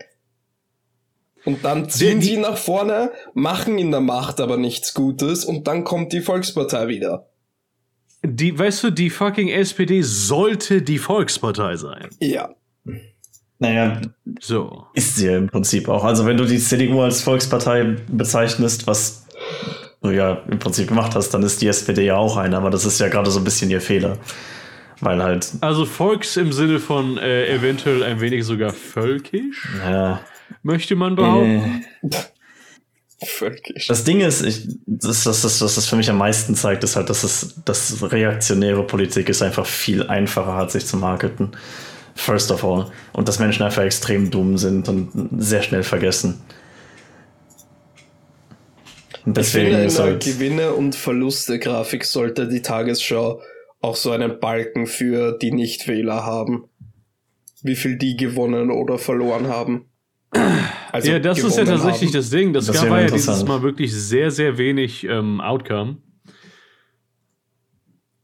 [1.46, 5.68] Und dann ziehen Die- sie nach vorne, machen in der Macht aber nichts Gutes und
[5.68, 7.30] dann kommt die Volkspartei wieder.
[8.26, 12.08] Die, weißt du, die fucking SPD sollte die Volkspartei sein.
[12.22, 12.56] Ja.
[13.60, 14.00] naja,
[14.39, 14.86] So.
[14.94, 16.06] ist sie ja im Prinzip auch.
[16.06, 19.22] Also wenn du die CDU als Volkspartei bezeichnest, was
[20.04, 22.86] du ja im Prinzip gemacht hast, dann ist die SPD ja auch eine, aber das
[22.86, 24.18] ist ja gerade so ein bisschen ihr Fehler.
[25.00, 30.22] Weil halt, Also Volks im Sinne von äh, eventuell ein wenig sogar völkisch, ja,
[30.62, 31.84] möchte man behaupten.
[32.04, 32.18] äh,
[33.26, 33.88] Völkisch.
[33.88, 36.96] das Ding ist, ich, das, das, das, was das für mich am meisten zeigt, ist
[36.98, 41.52] halt, dass es, dass reaktionäre Politik ist einfach viel einfacher hat, sich zu marketen.
[42.16, 42.92] First of all.
[43.13, 46.42] Und dass Menschen einfach extrem dumm sind und sehr schnell vergessen.
[49.25, 53.41] Und Ich finde, deswegen in der halt, Gewinne- und Verluste-Grafik sollte die Tagesschau
[53.79, 56.65] auch so einen Balken für die Nichtwähler haben.
[57.62, 59.86] Wie viel die gewonnen oder verloren haben.
[60.91, 62.17] Also ja, das ist ja tatsächlich haben.
[62.17, 62.53] das Ding.
[62.53, 65.97] Das, Das gab ja dieses Mal wirklich sehr, sehr wenig ähm, Outcome.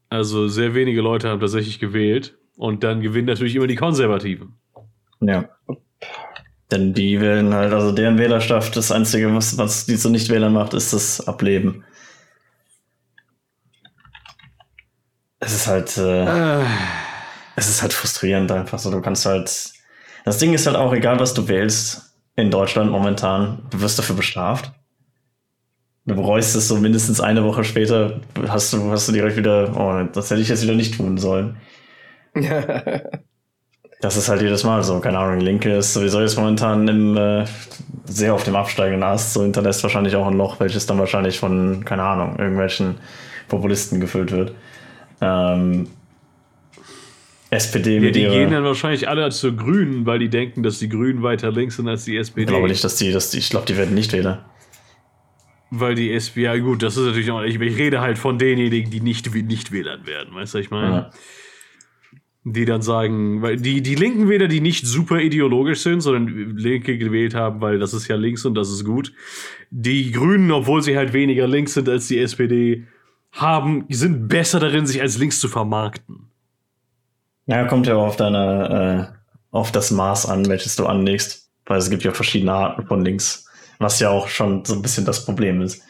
[0.09, 2.37] Also sehr wenige Leute haben tatsächlich gewählt.
[2.57, 4.59] Und dann gewinnen natürlich immer die Konservativen.
[5.21, 5.49] Ja.
[6.71, 10.73] Denn die wählen halt, also deren Wählerschaft, das Einzige, was, was die zu Nichtwählern macht,
[10.73, 11.83] ist das Ableben.
[15.39, 16.65] Es ist halt, äh, Äh,
[17.55, 18.91] es ist halt frustrierend einfach so.
[18.91, 19.73] Du kannst halt,
[20.25, 24.15] das Ding ist halt auch, egal was du wählst in Deutschland momentan, du wirst dafür
[24.15, 24.71] bestraft.
[26.05, 30.09] Du bereust es so mindestens eine Woche später, hast du, hast du direkt wieder, oh,
[30.11, 31.57] das hätte ich jetzt wieder nicht tun sollen.
[34.01, 34.99] Das ist halt jedes Mal so.
[34.99, 37.45] Keine Ahnung, Linke ist sowieso jetzt momentan im, äh,
[38.05, 39.33] sehr auf dem absteigenden Ast.
[39.33, 42.95] So hinterlässt wahrscheinlich auch ein Loch, welches dann wahrscheinlich von, keine Ahnung, irgendwelchen
[43.49, 44.53] Populisten gefüllt wird.
[45.19, 45.87] Ähm,
[47.51, 51.23] SPD ja, die gehen dann wahrscheinlich alle zu Grünen, weil die denken, dass die Grünen
[51.23, 52.45] weiter links sind als die ich SPD.
[52.45, 54.45] glaube nicht, dass die, dass die, ich glaube, die werden nicht Wähler.
[55.71, 58.91] Weil die SPD, ja gut, das ist natürlich auch, ich, ich rede halt von denjenigen,
[58.91, 60.95] die nicht, nicht Wählern werden, weißt du, was ich meine?
[60.95, 61.11] Ja.
[62.53, 66.97] Die dann sagen, weil die, die linken Wähler, die nicht super ideologisch sind, sondern Linke
[66.97, 69.13] gewählt haben, weil das ist ja links und das ist gut.
[69.71, 72.87] Die Grünen, obwohl sie halt weniger links sind als die SPD,
[73.31, 76.29] haben, sind besser darin, sich als links zu vermarkten.
[77.45, 79.17] Ja, kommt ja auch auf deine, äh,
[79.51, 81.49] auf das Maß an, welches du anlegst.
[81.65, 83.47] Weil es gibt ja verschiedene Arten von links.
[83.77, 85.83] Was ja auch schon so ein bisschen das Problem ist.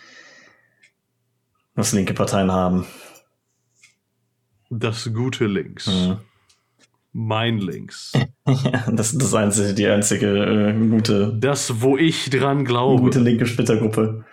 [1.75, 2.85] Was linke Parteien haben.
[4.69, 5.87] Das gute Links.
[5.87, 6.17] Mhm.
[7.11, 8.13] Mein Links.
[8.91, 12.99] Das ist das einzige, die einzige äh, gute, Das, wo ich dran glaube.
[13.03, 14.25] gute linke Splittergruppe.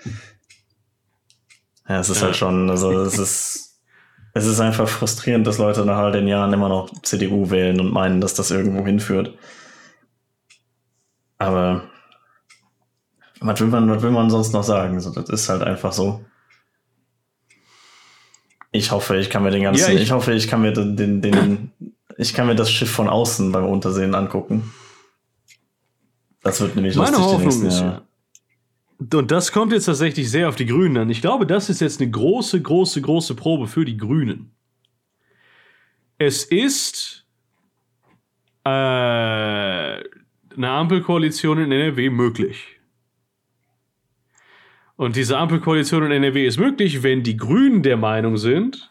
[1.88, 2.28] Ja, es ist Ja.
[2.28, 3.78] halt schon, also es ist,
[4.32, 7.92] es ist einfach frustrierend, dass Leute nach all den Jahren immer noch CDU wählen und
[7.92, 9.36] meinen, dass das irgendwo hinführt.
[11.38, 11.90] Aber
[13.40, 14.98] was will man, was will man sonst noch sagen?
[15.00, 16.24] So, das ist halt einfach so.
[18.72, 20.96] Ich hoffe, ich kann mir den ganzen, Ja, ich, ich- hoffe, ich kann mir den,
[20.96, 21.70] den, den,
[22.18, 24.72] ich kann mir das Schiff von außen beim Untersehen angucken.
[26.42, 28.02] Das wird nämlich Meine lustig Hoffnung nächsten ist ja.
[28.98, 31.10] Und das kommt jetzt tatsächlich sehr auf die Grünen an.
[31.10, 34.52] Ich glaube, das ist jetzt eine große, große, große Probe für die Grünen.
[36.18, 37.26] Es ist
[38.64, 40.02] äh, eine
[40.56, 42.80] Ampelkoalition in NRW möglich.
[44.96, 48.90] Und diese Ampelkoalition in NRW ist möglich, wenn die Grünen der Meinung sind,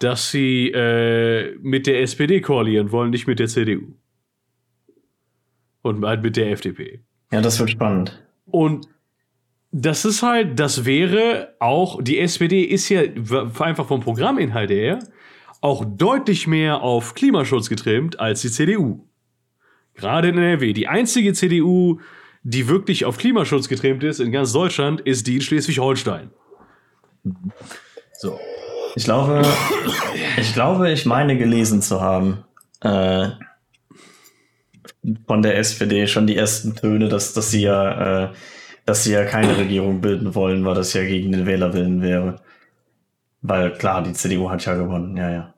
[0.00, 3.94] dass sie äh, mit der SPD koalieren wollen, nicht mit der CDU.
[5.82, 7.00] Und halt mit der FDP.
[7.32, 8.22] Ja, das wird spannend.
[8.46, 8.88] Und
[9.72, 13.02] das ist halt, das wäre auch, die SPD ist ja
[13.60, 14.98] einfach vom Programminhalt her
[15.60, 19.06] auch deutlich mehr auf Klimaschutz getrimmt als die CDU.
[19.94, 20.72] Gerade in NRW.
[20.72, 22.00] Die einzige CDU,
[22.42, 26.30] die wirklich auf Klimaschutz getrimmt ist in ganz Deutschland, ist die in Schleswig-Holstein.
[28.14, 28.38] So.
[28.96, 29.42] Ich glaube,
[30.36, 32.44] ich glaube, ich meine gelesen zu haben,
[32.80, 33.28] äh,
[35.26, 38.32] von der SPD schon die ersten Töne, dass, dass sie ja, äh,
[38.86, 42.36] dass sie ja keine Regierung bilden wollen, weil das ja gegen den Wählerwillen wäre.
[43.42, 45.54] Weil klar, die CDU hat ja gewonnen, ja, ja.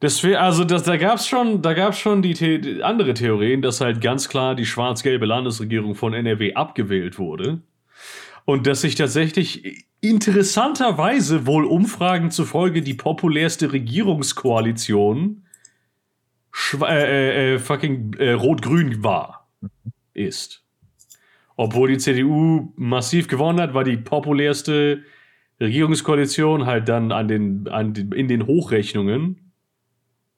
[0.00, 3.80] Das also das, da gab es schon, da gab's schon die, The andere Theorien, dass
[3.80, 7.62] halt ganz klar die schwarz-gelbe Landesregierung von NRW abgewählt wurde.
[8.44, 15.46] Und dass sich tatsächlich interessanterweise wohl Umfragen zufolge die populärste Regierungskoalition
[16.52, 19.48] schwa- äh, äh, fucking äh, rot-grün war.
[20.14, 20.64] Ist.
[21.56, 25.04] Obwohl die CDU massiv gewonnen hat, war die populärste
[25.60, 29.52] Regierungskoalition halt dann an den, an den, in den Hochrechnungen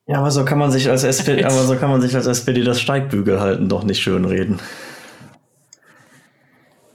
[0.06, 2.62] Ja, aber so kann man sich als SPD, aber so kann man sich als SPD
[2.62, 4.58] das Steigbügel halten doch nicht schön reden.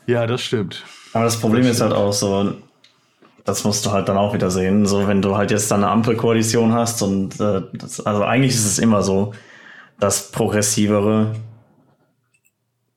[0.05, 0.85] Ja, das stimmt.
[1.13, 2.53] Aber das Problem ist halt auch so,
[3.45, 4.85] das musst du halt dann auch wieder sehen.
[4.85, 8.65] So, wenn du halt jetzt dann eine Ampelkoalition hast und äh, das, also eigentlich ist
[8.65, 9.33] es immer so,
[9.99, 11.35] dass progressivere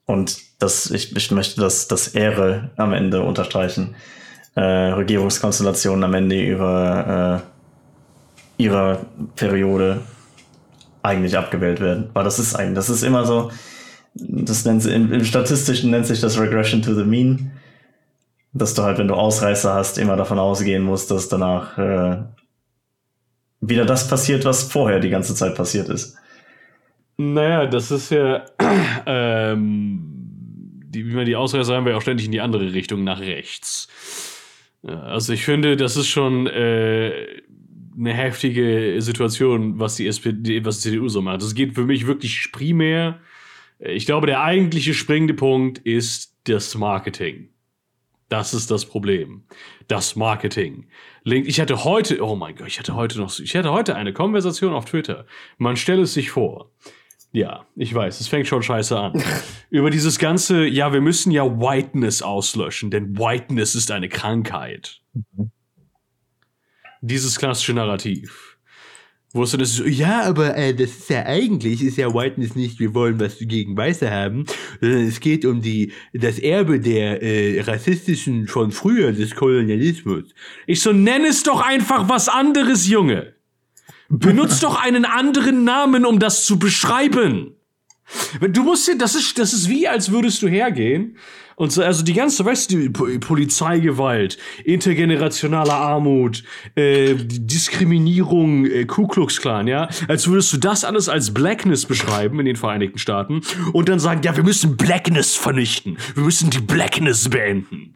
[0.05, 3.95] und das, ich, ich möchte das, das Ehre am Ende unterstreichen,
[4.55, 7.41] äh, Regierungskonstellationen am Ende ihrer,
[8.59, 9.05] äh, ihrer
[9.35, 10.01] Periode
[11.01, 12.09] eigentlich abgewählt werden.
[12.13, 13.51] Weil das ist eigentlich, das ist immer so,
[14.13, 17.51] das nennt im, im Statistischen nennt sich das Regression to the Mean
[18.53, 22.23] dass du halt, wenn du Ausreißer hast, immer davon ausgehen musst, dass danach äh,
[23.61, 26.17] wieder das passiert, was vorher die ganze Zeit passiert ist.
[27.17, 28.45] Naja, das ist ja.
[29.05, 30.09] ähm,
[30.85, 33.87] die, wie man die Ausreißer haben wir auch ständig in die andere Richtung, nach rechts.
[34.83, 37.41] Also ich finde, das ist schon äh,
[37.97, 41.41] eine heftige Situation, was die SPD, was die CDU so macht.
[41.41, 43.19] Das geht für mich wirklich primär.
[43.79, 47.49] Ich glaube, der eigentliche springende Punkt ist das Marketing.
[48.33, 49.43] Das ist das Problem.
[49.87, 50.87] Das Marketing.
[51.23, 54.11] Link, ich hatte heute, oh mein Gott, ich hatte heute noch, ich hatte heute eine
[54.11, 55.27] Konversation auf Twitter.
[55.59, 56.71] Man stelle es sich vor.
[57.31, 59.23] Ja, ich weiß, es fängt schon scheiße an.
[59.69, 65.03] Über dieses ganze, ja, wir müssen ja Whiteness auslöschen, denn Whiteness ist eine Krankheit.
[67.01, 68.52] Dieses klassische Narrativ.
[69.35, 72.79] Wo dann ist so, ja, aber äh, das ist ja eigentlich, ist ja Whiteness nicht,
[72.79, 74.45] wir wollen was gegen Weiße haben,
[74.79, 80.25] sondern es geht um die, das Erbe der äh, rassistischen von früher des Kolonialismus.
[80.67, 83.33] Ich so, nenn es doch einfach was anderes, Junge.
[84.09, 87.55] Benutzt doch einen anderen Namen, um das zu beschreiben.
[88.41, 91.17] Du musst dir, das ist, das ist wie, als würdest du hergehen
[91.55, 96.43] und so, also die ganze, weißt du, Polizeigewalt, intergenerationale Armut,
[96.75, 102.39] äh, Diskriminierung, äh, Ku Klux Klan, ja, als würdest du das alles als Blackness beschreiben
[102.39, 103.41] in den Vereinigten Staaten
[103.71, 107.95] und dann sagen, ja, wir müssen Blackness vernichten, wir müssen die Blackness beenden.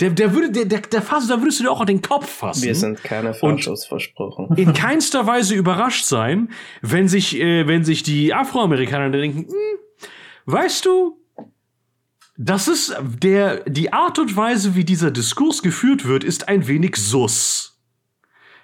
[0.00, 2.28] Der, der würde, der, der, der fass, da würdest du dir auch an den Kopf
[2.28, 2.62] fassen.
[2.62, 4.54] Wir sind keine Faschos versprochen.
[4.56, 6.50] In keinster Weise überrascht sein,
[6.82, 10.08] wenn sich, äh, wenn sich die Afroamerikaner denken, hm,
[10.46, 11.20] weißt du,
[12.36, 16.96] das ist der, die Art und Weise, wie dieser Diskurs geführt wird, ist ein wenig
[16.96, 17.80] sus.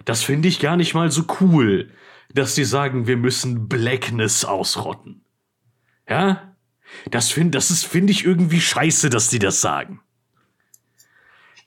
[0.04, 1.90] Das finde ich gar nicht mal so cool,
[2.34, 5.24] dass die sagen, wir müssen Blackness ausrotten.
[6.08, 6.54] Ja?
[7.10, 10.00] Das finde, das ist, finde ich irgendwie scheiße, dass die das sagen.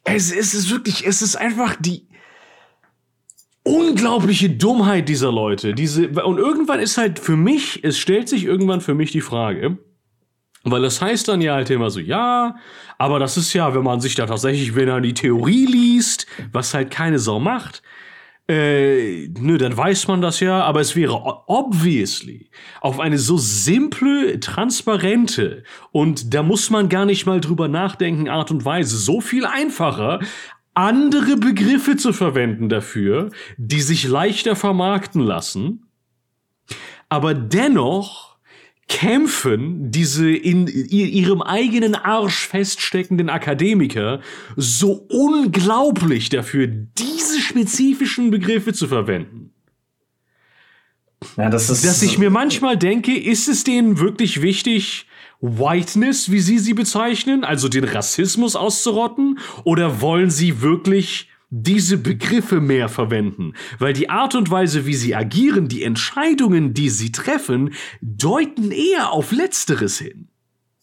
[0.06, 2.08] Es, es ist wirklich, es ist einfach die
[3.64, 5.74] unglaubliche Dummheit dieser Leute.
[5.74, 9.80] Diese, und irgendwann ist halt für mich, es stellt sich irgendwann für mich die Frage,
[10.64, 12.56] weil das heißt dann ja halt immer so, ja,
[12.98, 16.74] aber das ist ja, wenn man sich da tatsächlich, wenn er die Theorie liest, was
[16.74, 17.82] halt keine Sau macht,
[18.48, 21.14] äh, nö, dann weiß man das ja, aber es wäre
[21.48, 28.30] obviously auf eine so simple, transparente und da muss man gar nicht mal drüber nachdenken,
[28.30, 30.20] Art und Weise, so viel einfacher,
[30.76, 35.88] andere Begriffe zu verwenden dafür, die sich leichter vermarkten lassen,
[37.10, 38.35] aber dennoch
[38.88, 44.22] kämpfen diese in ihrem eigenen Arsch feststeckenden Akademiker
[44.56, 49.52] so unglaublich dafür, diese spezifischen Begriffe zu verwenden.
[51.38, 55.08] Ja, das ist Dass ich mir manchmal denke, ist es denen wirklich wichtig,
[55.42, 61.30] Whiteness, wie sie sie bezeichnen, also den Rassismus auszurotten, oder wollen sie wirklich
[61.62, 66.90] diese Begriffe mehr verwenden, weil die Art und Weise, wie sie agieren, die Entscheidungen, die
[66.90, 70.28] sie treffen, deuten eher auf Letzteres hin.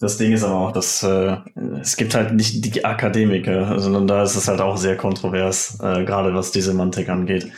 [0.01, 1.37] Das Ding ist aber auch, dass äh,
[1.81, 6.05] es gibt halt nicht die Akademiker, sondern da ist es halt auch sehr kontrovers, äh,
[6.05, 7.49] gerade was die Semantik angeht.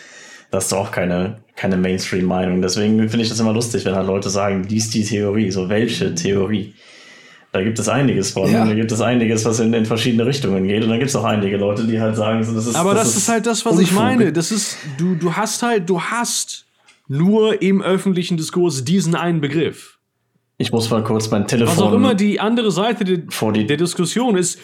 [0.50, 2.60] Da hast du auch keine, keine Mainstream-Meinung.
[2.62, 5.50] Deswegen finde ich das immer lustig, wenn halt Leute sagen, dies die Theorie.
[5.50, 6.74] So, welche Theorie?
[7.55, 8.50] Da gibt es einiges von.
[8.50, 8.66] Ja.
[8.66, 10.82] Da gibt es einiges, was in, in verschiedene Richtungen geht.
[10.82, 12.74] Und dann gibt es auch einige Leute, die halt sagen, das ist.
[12.74, 13.86] Aber das, das ist, halt das, was Unfug.
[13.86, 14.32] ich meine.
[14.32, 16.66] Das ist, du, du hast halt, du hast
[17.07, 20.00] nur im öffentlichen Diskurs diesen einen Begriff.
[20.59, 21.76] Ich muss mal kurz mein Telefon.
[21.76, 23.22] Was auch immer die andere Seite de,
[23.55, 24.59] die der Diskussion ist,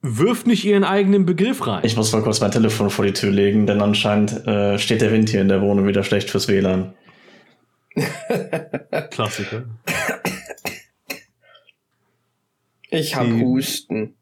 [0.00, 1.80] wirft nicht ihren eigenen Begriff rein.
[1.82, 5.10] Ich muss mal kurz mein Telefon vor die Tür legen, denn anscheinend äh, steht der
[5.10, 6.94] Wind hier in der Wohnung wieder schlecht fürs WLAN.
[9.10, 9.64] Klassiker.
[12.94, 14.16] Ich habe Husten.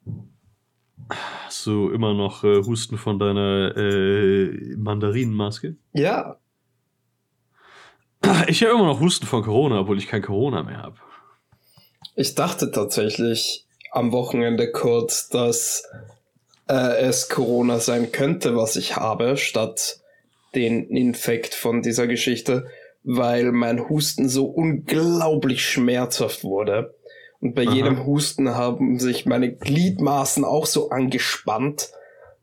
[1.44, 5.76] Hast du immer noch äh, Husten von deiner äh, Mandarinenmaske?
[5.92, 6.38] Ja.
[8.46, 10.96] Ich habe immer noch Husten von Corona, obwohl ich kein Corona mehr habe.
[12.14, 15.84] Ich dachte tatsächlich am Wochenende kurz, dass
[16.68, 20.00] äh, es Corona sein könnte, was ich habe, statt
[20.54, 22.66] den Infekt von dieser Geschichte,
[23.02, 26.94] weil mein Husten so unglaublich schmerzhaft wurde.
[27.42, 27.74] Und bei Aha.
[27.74, 31.90] jedem Husten haben sich meine Gliedmaßen auch so angespannt,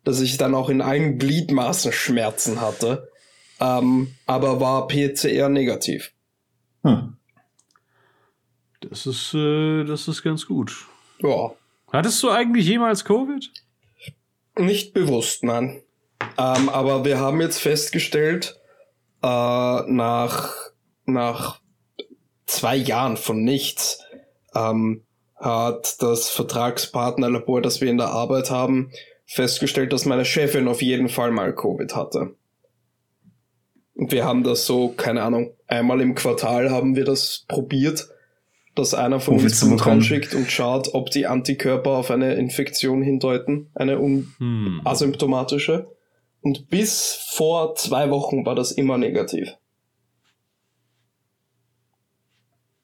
[0.04, 3.10] dass ich dann auch in allen Gliedmaßen Schmerzen hatte.
[3.62, 6.12] Ähm, aber war PCR negativ.
[6.84, 7.16] Hm.
[8.82, 10.86] Das ist, äh, das ist ganz gut.
[11.20, 11.54] Ja.
[11.94, 13.50] Hattest du eigentlich jemals Covid?
[14.58, 15.82] Nicht bewusst, nein.
[16.38, 18.60] Ähm, aber wir haben jetzt festgestellt,
[19.24, 20.54] äh, nach,
[21.06, 21.62] nach
[22.46, 24.04] zwei Jahren von nichts,
[24.56, 25.04] ähm,
[25.36, 28.92] hat das Vertragspartnerlabor, das wir in der Arbeit haben,
[29.26, 32.36] festgestellt, dass meine Chefin auf jeden Fall mal Covid hatte.
[33.96, 38.10] Und wir haben das so, keine Ahnung, einmal im Quartal haben wir das probiert,
[38.76, 43.70] dass einer von uns Blut schickt und schaut, ob die Antikörper auf eine Infektion hindeuten,
[43.76, 44.82] eine hm.
[44.86, 45.88] asymptomatische.
[46.42, 49.54] Und bis vor zwei Wochen war das immer negativ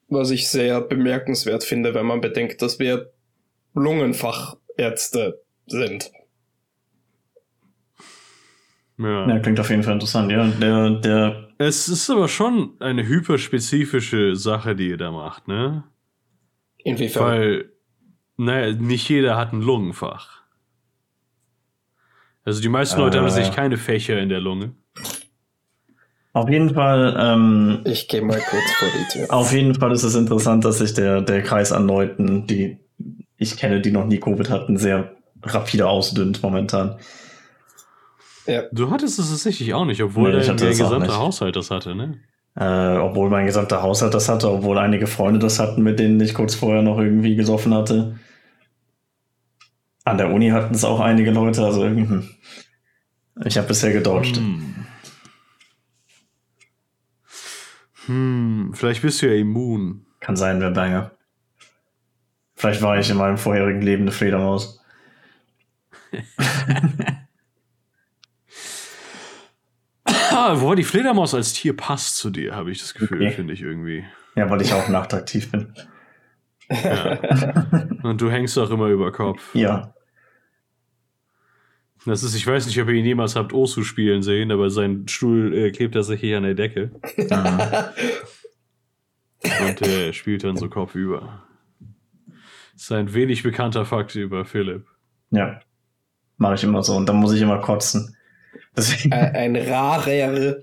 [0.08, 3.12] was ich sehr bemerkenswert finde, wenn man bedenkt, dass wir
[3.74, 6.10] Lungenfachärzte sind.
[8.98, 9.28] Ja.
[9.28, 10.46] ja, klingt auf jeden Fall interessant, ja.
[10.48, 15.84] Der, der es ist aber schon eine hyperspezifische Sache, die ihr da macht, ne?
[16.78, 17.24] Inwiefern?
[17.24, 17.72] Weil,
[18.36, 20.42] naja, nicht jeder hat ein Lungenfach.
[22.44, 24.74] Also die meisten Leute äh, haben sich keine Fächer in der Lunge.
[26.36, 27.16] Auf jeden Fall.
[27.18, 29.32] Ähm, ich gehe mal kurz vor die Tür.
[29.32, 32.76] Auf jeden Fall ist es interessant, dass sich der, der Kreis an Leuten, die
[33.38, 35.12] ich kenne, die noch nie Covid hatten, sehr
[35.42, 36.98] rapide ausdünnt momentan.
[38.46, 38.64] Ja.
[38.70, 42.18] Du hattest es tatsächlich auch nicht, obwohl nee, dein, der gesamte Haushalt das hatte, ne?
[42.54, 46.34] Äh, obwohl mein gesamter Haushalt das hatte, obwohl einige Freunde das hatten, mit denen ich
[46.34, 48.18] kurz vorher noch irgendwie gesoffen hatte.
[50.04, 52.28] An der Uni hatten es auch einige Leute, also hm.
[53.42, 54.36] ich habe bisher gedodged.
[54.36, 54.85] Hm.
[58.76, 60.06] Vielleicht bist du ja immun.
[60.20, 61.12] Kann sein, wer Banger.
[62.54, 64.80] Vielleicht war ich in meinem vorherigen Leben eine Fledermaus.
[70.38, 73.30] Ah, wo die Fledermaus als Tier passt zu dir, habe ich das Gefühl, okay.
[73.30, 74.04] finde ich irgendwie.
[74.36, 75.72] Ja, weil ich auch nachtaktiv bin.
[76.70, 77.18] Ja.
[78.02, 79.54] Und du hängst auch immer über Kopf.
[79.54, 79.94] Ja.
[82.04, 85.08] Das ist, ich weiß nicht, ob ihr ihn jemals habt Osu spielen sehen, aber sein
[85.08, 86.92] Stuhl äh, klebt tatsächlich an der Decke.
[89.68, 91.42] Und er spielt dann so Kopf über.
[92.72, 94.86] Das ist ein wenig bekannter Fakt über Philipp.
[95.30, 95.60] Ja.
[96.36, 96.94] Mache ich immer so.
[96.94, 98.16] Und dann muss ich immer kotzen.
[98.76, 99.12] Deswegen.
[99.12, 100.56] Ein, ein rarer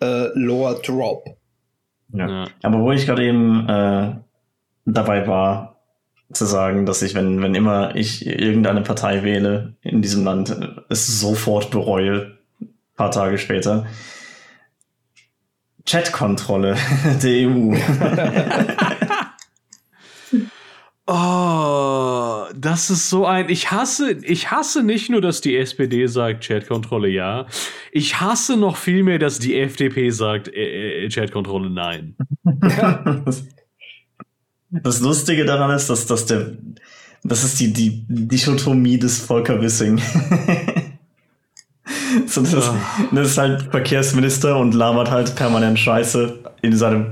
[0.00, 1.24] äh, Lower Drop.
[2.12, 2.28] Ja.
[2.28, 2.48] ja.
[2.62, 4.16] Aber wo ich gerade eben äh,
[4.84, 5.72] dabei war,
[6.32, 10.56] zu sagen, dass ich, wenn, wenn immer ich irgendeine Partei wähle in diesem Land,
[10.88, 12.38] es sofort bereue,
[12.96, 13.86] paar Tage später.
[15.84, 16.76] Chatkontrolle
[17.22, 17.74] der EU.
[21.06, 23.48] oh, das ist so ein.
[23.48, 27.46] Ich hasse, ich hasse nicht nur, dass die SPD sagt Chatkontrolle ja.
[27.90, 32.16] Ich hasse noch viel mehr, dass die FDP sagt äh, äh, Chatkontrolle nein.
[34.74, 36.56] Das Lustige daran ist, dass, dass der,
[37.22, 40.00] das ist die, die Dichotomie des Volker Wissing.
[42.26, 42.74] so, das, oh.
[43.12, 47.06] das ist halt Verkehrsminister und labert halt permanent Scheiße in seinem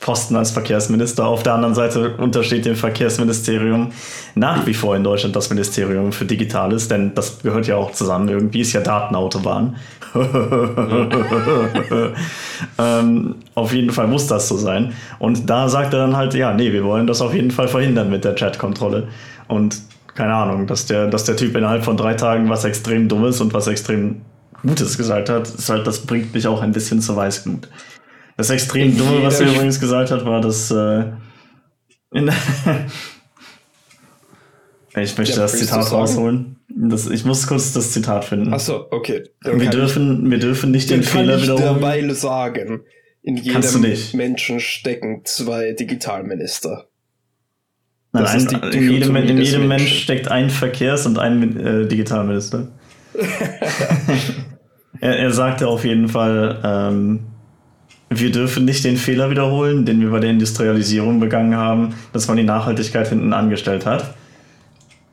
[0.00, 1.26] Posten als Verkehrsminister.
[1.26, 3.92] Auf der anderen Seite untersteht dem Verkehrsministerium
[4.34, 8.28] nach wie vor in Deutschland das Ministerium für Digitales, denn das gehört ja auch zusammen.
[8.28, 9.76] Irgendwie ist ja Datenautobahn.
[12.78, 14.94] ähm, auf jeden Fall muss das so sein.
[15.18, 18.10] Und da sagt er dann halt, ja, nee, wir wollen das auf jeden Fall verhindern
[18.10, 19.08] mit der Chatkontrolle.
[19.48, 19.76] Und
[20.16, 23.54] keine Ahnung, dass der, dass der Typ innerhalb von drei Tagen was extrem Dummes und
[23.54, 24.22] was extrem
[24.62, 27.68] Gutes gesagt hat, ist halt, das bringt mich auch ein bisschen zur Weißglut.
[28.36, 31.04] Das extrem Dumme, was er übrigens gesagt hat, war, dass äh,
[35.02, 36.56] Ich möchte ja, das Zitat rausholen.
[36.68, 38.52] Das, ich muss kurz das Zitat finden.
[38.52, 39.24] Achso, okay.
[39.42, 41.76] wir dürfen, wir dürfen nicht den Fehler wiederholen.
[41.76, 42.80] Ich derweil sagen,
[43.22, 46.88] in jedem Menschen stecken zwei Digitalminister.
[48.24, 52.68] Nein, ein, die, in jedem, in jedem Mensch steckt ein Verkehrs- und ein äh, Digitalminister.
[55.00, 57.20] er, er sagte auf jeden Fall, ähm,
[58.08, 62.36] wir dürfen nicht den Fehler wiederholen, den wir bei der Industrialisierung begangen haben, dass man
[62.36, 64.14] die Nachhaltigkeit hinten angestellt hat.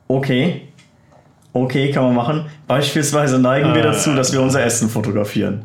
[0.08, 0.62] Okay.
[1.52, 2.46] Okay, kann man machen.
[2.66, 3.74] Beispielsweise neigen äh.
[3.76, 5.64] wir dazu, dass wir unser Essen fotografieren.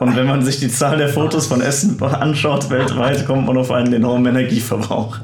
[0.00, 3.70] Und wenn man sich die Zahl der Fotos von Essen anschaut weltweit, kommt man auf
[3.70, 5.18] einen enormen Energieverbrauch.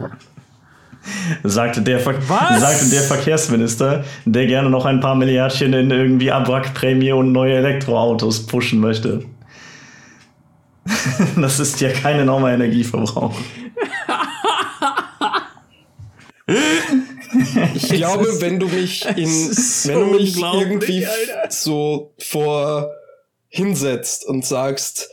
[1.42, 7.12] Sagte der, Ver sagte der Verkehrsminister, der gerne noch ein paar Milliardchen in irgendwie Abwrackprämie
[7.12, 9.24] und neue Elektroautos pushen möchte.
[11.36, 13.34] das ist ja kein enormer Energieverbrauch.
[17.74, 21.50] Ich glaube, wenn du mich in, so wenn du mich irgendwie Alter.
[21.50, 22.90] so vor
[23.48, 25.11] hinsetzt und sagst,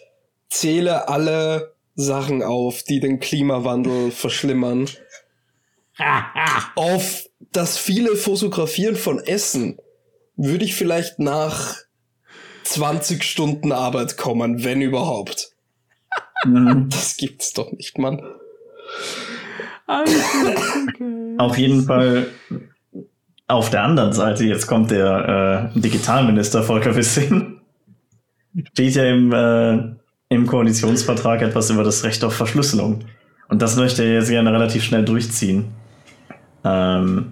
[0.49, 4.87] zähle alle Sachen auf, die den Klimawandel verschlimmern,
[6.75, 9.77] auf das viele Fotografieren von Essen,
[10.35, 11.75] würde ich vielleicht nach
[12.63, 15.51] 20 Stunden Arbeit kommen, wenn überhaupt.
[16.45, 16.89] Mhm.
[16.89, 18.21] Das gibt's doch nicht, Mann.
[21.37, 22.27] Auf jeden Fall
[23.47, 27.59] auf der anderen Seite, jetzt kommt der äh, Digitalminister Volker Wissing,
[28.71, 29.95] steht ja im, äh,
[30.29, 33.03] im Koalitionsvertrag etwas über das Recht auf Verschlüsselung.
[33.49, 35.73] Und das möchte er jetzt gerne relativ schnell durchziehen.
[36.63, 37.31] Ähm,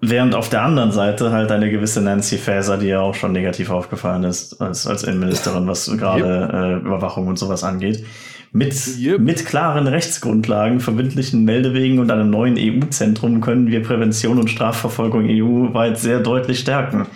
[0.00, 3.70] während auf der anderen Seite halt eine gewisse Nancy Faeser, die ja auch schon negativ
[3.70, 8.04] aufgefallen ist als, als Innenministerin, was gerade äh, Überwachung und sowas angeht,
[8.52, 9.20] Mit, Yep.
[9.20, 15.98] mit klaren Rechtsgrundlagen, verbindlichen Meldewegen und einem neuen EU-Zentrum können wir Prävention und Strafverfolgung EU-weit
[15.98, 17.06] sehr deutlich stärken.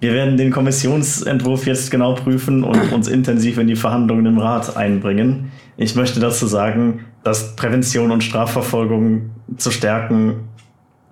[0.00, 4.76] Wir werden den Kommissionsentwurf jetzt genau prüfen und uns intensiv in die Verhandlungen im Rat
[4.76, 5.52] einbringen.
[5.78, 10.48] Ich möchte dazu sagen, dass Prävention und Strafverfolgung zu stärken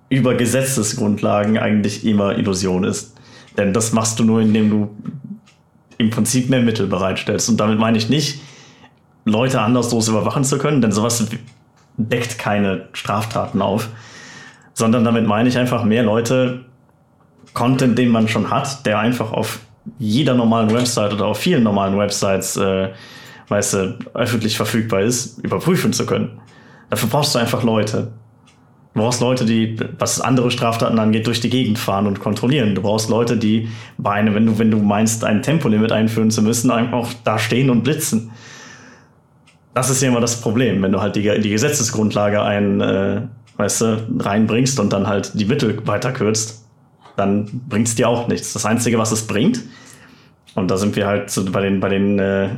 [0.09, 3.15] über Gesetzesgrundlagen eigentlich immer Illusion ist.
[3.57, 4.89] Denn das machst du nur, indem du
[5.97, 7.49] im Prinzip mehr Mittel bereitstellst.
[7.49, 8.41] Und damit meine ich nicht,
[9.25, 11.25] Leute anderslos überwachen zu können, denn sowas
[11.97, 13.89] deckt keine Straftaten auf,
[14.73, 16.65] sondern damit meine ich einfach mehr Leute,
[17.53, 19.59] Content, den man schon hat, der einfach auf
[19.99, 22.89] jeder normalen Website oder auf vielen normalen Websites, äh,
[23.53, 26.41] weißt du, öffentlich verfügbar ist, überprüfen zu können.
[26.89, 28.11] Dafür brauchst du einfach Leute.
[28.93, 32.73] Du brauchst Leute, die, was andere Straftaten angeht, durch die Gegend fahren und kontrollieren.
[32.73, 36.41] Du brauchst Leute, die bei einem, wenn du, wenn du meinst, ein Tempolimit einführen zu
[36.41, 38.31] müssen, einfach da stehen und blitzen.
[39.75, 43.21] Das ist ja immer das Problem, wenn du halt die, die Gesetzesgrundlage ein, äh,
[43.57, 46.65] weißt du, reinbringst und dann halt die Mittel weiterkürzt,
[47.17, 48.53] dann bringt es dir auch nichts.
[48.53, 49.61] Das Einzige, was es bringt,
[50.55, 52.49] und da sind wir halt bei den, bei den äh,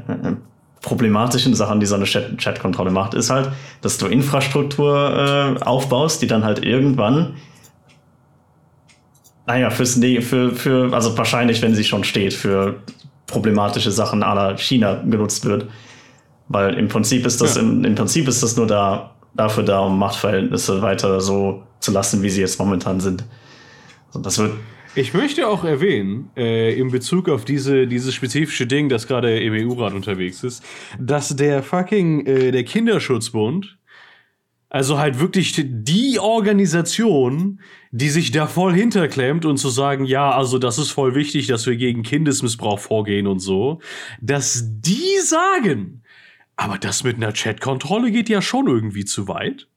[0.85, 3.49] problematischen Sachen, die so eine Chat- Chat-Kontrolle macht, ist halt,
[3.81, 7.33] dass du Infrastruktur äh, aufbaust, die dann halt irgendwann,
[9.47, 12.75] naja, fürs ne für, für, also wahrscheinlich, wenn sie schon steht, für
[13.27, 15.65] problematische Sachen aller China genutzt wird.
[16.47, 17.61] Weil im Prinzip ist das, Ja.
[17.61, 22.21] im, im Prinzip ist das nur da, dafür da, um Machtverhältnisse weiter so zu lassen,
[22.21, 23.23] wie sie jetzt momentan sind.
[24.07, 24.53] Also das wird
[24.97, 29.51] Ich möchte auch erwähnen, äh, in Bezug auf diese, dieses spezifische Ding, das gerade im
[29.53, 30.63] EU-Rat unterwegs ist,
[30.97, 33.77] dass der fucking, äh, der Kinderschutzbund,
[34.69, 37.59] also halt wirklich die Organisation,
[37.91, 41.65] die sich da voll hinterklemmt und zu sagen, ja, also das ist voll wichtig, dass
[41.65, 43.81] wir gegen Kindesmissbrauch vorgehen und so,
[44.21, 46.03] dass die sagen,
[46.55, 49.67] aber das mit einer Chat-Kontrolle geht ja schon irgendwie zu weit.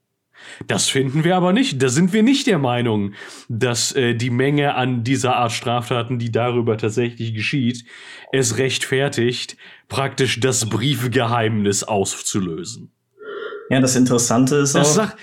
[0.67, 1.81] Das finden wir aber nicht.
[1.81, 3.13] Da sind wir nicht der Meinung,
[3.47, 7.85] dass äh, die Menge an dieser Art Straftaten, die darüber tatsächlich geschieht,
[8.31, 12.91] es rechtfertigt, praktisch das Briefgeheimnis auszulösen.
[13.69, 15.17] Ja, das Interessante ist Das auch, sagt,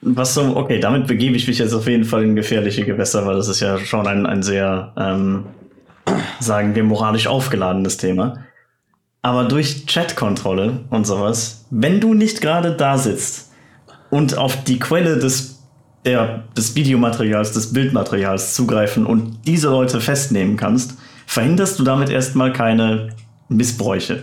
[0.00, 3.36] was so, okay, damit begebe ich mich jetzt auf jeden Fall in gefährliche Gewässer, weil
[3.36, 5.46] das ist ja schon ein, ein sehr, ähm,
[6.40, 8.44] sagen wir, moralisch aufgeladenes Thema.
[9.22, 13.43] Aber durch Chat-Kontrolle und sowas, wenn du nicht gerade da sitzt
[14.14, 15.58] und auf die Quelle des,
[16.04, 20.94] der, des Videomaterials, des Bildmaterials zugreifen und diese Leute festnehmen kannst,
[21.26, 23.08] verhinderst du damit erstmal keine
[23.48, 24.22] Missbräuche.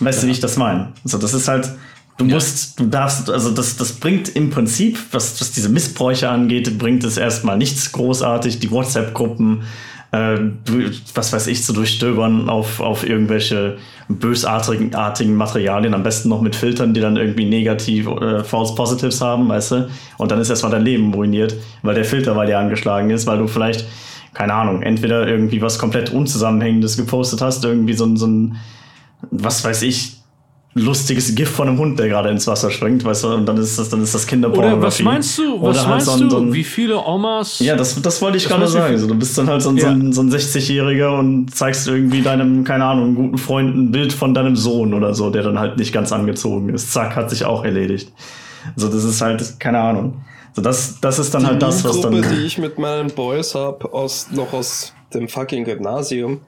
[0.00, 0.94] Weißt du, wie ich das meine?
[1.04, 1.70] Also, das ist halt,
[2.16, 6.78] du musst, du darfst, also das, das bringt im Prinzip, was, was diese Missbräuche angeht,
[6.78, 8.58] bringt es erstmal nichts großartig.
[8.58, 9.64] Die WhatsApp-Gruppen,
[10.12, 10.38] äh,
[11.14, 16.54] was weiß ich, zu durchstöbern auf, auf irgendwelche bösartigen artigen Materialien, am besten noch mit
[16.54, 19.88] Filtern, die dann irgendwie negativ äh, False Positives haben, weißt du?
[20.18, 23.38] Und dann ist erstmal dein Leben ruiniert, weil der Filter bei dir angeschlagen ist, weil
[23.38, 23.86] du vielleicht,
[24.34, 28.56] keine Ahnung, entweder irgendwie was komplett Unzusammenhängendes gepostet hast, irgendwie so so ein
[29.30, 30.21] was weiß ich,
[30.74, 33.78] lustiges GIF von einem Hund, der gerade ins Wasser springt, weißt du, und dann ist
[33.78, 34.76] das, dann ist das Kinderpornografie.
[34.78, 36.98] oder was meinst du, was Oder halt meinst so ein- du, so ein- wie viele
[36.98, 38.96] Omas ja, das, das wollte ich gerade du, sagen.
[38.96, 42.22] So, du bist dann halt so ein, so ein, so ein 60-Jähriger und zeigst irgendwie
[42.22, 45.76] deinem, keine Ahnung, guten Freund ein Bild von deinem Sohn oder so, der dann halt
[45.76, 46.90] nicht ganz angezogen ist.
[46.92, 48.10] Zack, hat sich auch erledigt.
[48.76, 50.22] So, das ist halt, keine Ahnung.
[50.54, 52.12] So, das, das ist dann die halt das, was dann.
[52.12, 56.40] Gruppe, die ich mit meinen Boys hab, aus, noch aus dem fucking Gymnasium,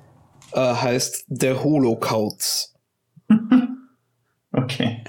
[0.53, 2.75] äh, heißt der Holocaust.
[4.55, 5.03] Okay.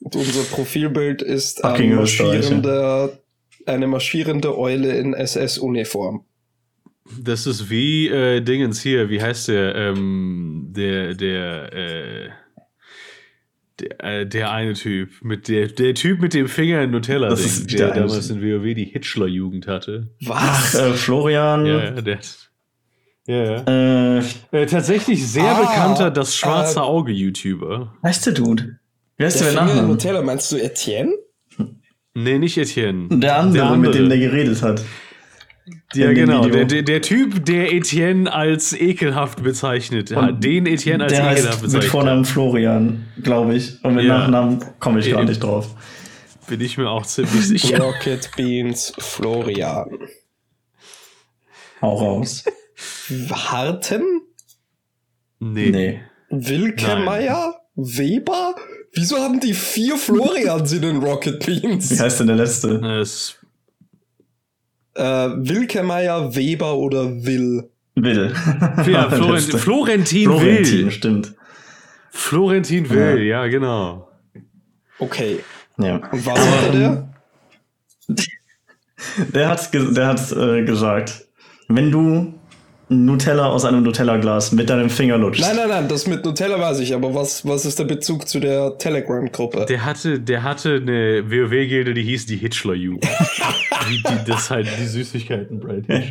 [0.00, 3.18] Und unser Profilbild ist ein marschierender,
[3.66, 6.24] eine marschierende Eule in SS-Uniform.
[7.20, 9.74] Das ist wie äh, Dingens hier, wie heißt der?
[9.74, 12.28] Ähm, der, der, äh,
[13.80, 17.44] der, äh, der eine Typ, mit der, der Typ mit dem Finger in Nutella, Das
[17.44, 20.10] ist der der damals in WoW die Hitchler-Jugend hatte.
[20.28, 20.74] Ach, Was?
[20.74, 21.64] äh, Florian.
[21.66, 22.14] Ja, der.
[22.14, 22.20] Ja,
[23.28, 24.18] ja.
[24.18, 27.92] Äh, Äh, tatsächlich sehr Ah, bekannter, das schwarze äh, Auge-YouTuber.
[28.02, 28.78] heißt der Dude?
[29.16, 29.86] Wie heißt der der, Nachname?
[29.88, 31.12] Nutella, meinst du Etienne?
[32.14, 33.08] Nee, nicht Etienne.
[33.20, 34.18] Der andere, Der mit dem andere.
[34.18, 34.82] der geredet hat.
[35.94, 36.46] Ja, genau.
[36.48, 40.14] Der, der, der Typ, der Etienne als ekelhaft bezeichnet.
[40.16, 40.30] hat.
[40.32, 41.90] Und Den Etienne als der ekelhaft heißt mit bezeichnet.
[41.90, 43.84] Vornamen Florian, glaube ich.
[43.84, 44.18] Und mit Ja.
[44.18, 45.74] Nachnamen komme ich gar nicht drauf.
[46.48, 47.78] Bin ich mir auch ziemlich sicher.
[47.80, 49.90] Rocket Beans Florian.
[51.82, 52.44] Hau raus.
[53.30, 54.02] Harten?
[55.40, 55.70] Nee.
[55.70, 56.00] Nee.
[56.30, 57.54] Wilkemeyer?
[57.74, 58.54] Weber?
[58.92, 61.98] Wieso haben die vier Florians in den Rocket Wie Beans?
[62.00, 62.74] heißt denn der letzte?
[63.00, 63.36] Es,
[64.94, 67.70] Äh, Wilkemeyer, Weber oder Will?
[67.96, 68.14] ja, Will.
[68.92, 69.58] Der Florent, letzte.
[69.58, 70.90] Florentin, Florentin, Will.
[70.90, 71.34] stimmt.
[72.10, 74.08] Florentin Will, ja, ja genau.
[74.98, 75.38] Okay.
[75.78, 75.96] Ja.
[76.10, 77.08] Und was hatte der?
[79.32, 81.24] Der hat, der hat äh, gesagt,
[81.68, 82.34] wenn du
[82.88, 85.44] Nutella aus einem Nutella-Glas mit deinem Finger lutschst.
[85.46, 88.40] Nein, nein, nein, das mit Nutella weiß ich, aber was, was ist der Bezug zu
[88.40, 89.66] der Telegram-Gruppe?
[89.66, 92.98] Der hatte, der hatte eine WoW-Gilde, die hieß die Hitchler You.
[93.90, 95.84] die, die, das halt die Süßigkeiten Bright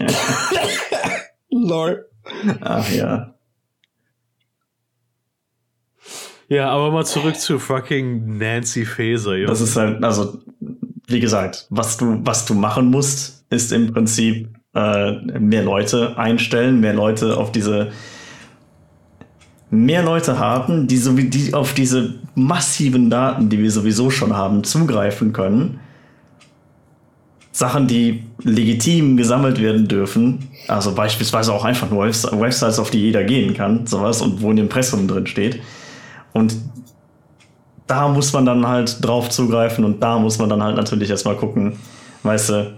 [1.50, 2.06] Lol.
[2.62, 3.34] Ach ja.
[6.50, 9.48] Ja, aber mal zurück zu fucking Nancy Faeser, jo.
[9.48, 10.40] Das ist halt, also,
[11.08, 16.80] wie gesagt, was du, was du machen musst, ist im Prinzip äh, mehr Leute einstellen,
[16.80, 17.88] mehr Leute auf diese
[19.70, 24.64] mehr Leute haben, die so die auf diese massiven Daten, die wir sowieso schon haben,
[24.64, 25.80] zugreifen können.
[27.52, 33.24] Sachen, die legitim gesammelt werden dürfen, also beispielsweise auch einfach nur Websites, auf die jeder
[33.24, 35.60] gehen kann, sowas und wo ein Impressum drin steht.
[36.34, 36.56] Und
[37.88, 41.36] da muss man dann halt drauf zugreifen und da muss man dann halt natürlich erstmal
[41.36, 41.78] gucken,
[42.28, 42.74] weißt du,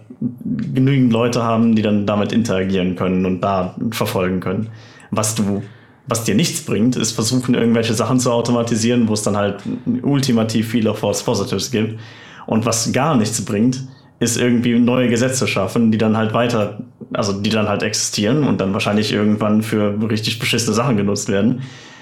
[0.73, 4.69] genügend Leute haben, die dann damit interagieren können und da verfolgen können.
[5.11, 5.63] Was du,
[6.07, 9.61] was dir nichts bringt, ist versuchen, irgendwelche Sachen zu automatisieren, wo es dann halt
[10.01, 11.99] ultimativ viele False Positives gibt.
[12.45, 13.87] Und was gar nichts bringt,
[14.19, 16.81] ist irgendwie neue Gesetze schaffen, die dann halt weiter,
[17.13, 21.61] also die dann halt existieren und dann wahrscheinlich irgendwann für richtig beschissene Sachen genutzt werden.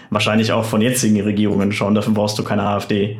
[0.09, 3.19] Wahrscheinlich auch von jetzigen Regierungen schon, dafür brauchst du keine AfD.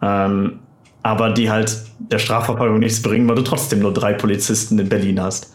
[0.00, 0.58] Ähm,
[1.02, 5.20] aber die halt der Strafverfolgung nichts bringen, weil du trotzdem nur drei Polizisten in Berlin
[5.20, 5.54] hast.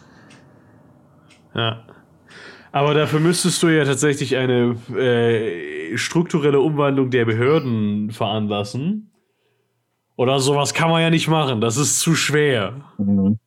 [1.56, 1.84] Ja.
[2.72, 9.12] Aber dafür müsstest du ja tatsächlich eine äh, strukturelle Umwandlung der Behörden veranlassen.
[10.16, 11.62] Oder sowas kann man ja nicht machen.
[11.62, 12.74] Das ist zu schwer.
[12.98, 13.39] Mhm.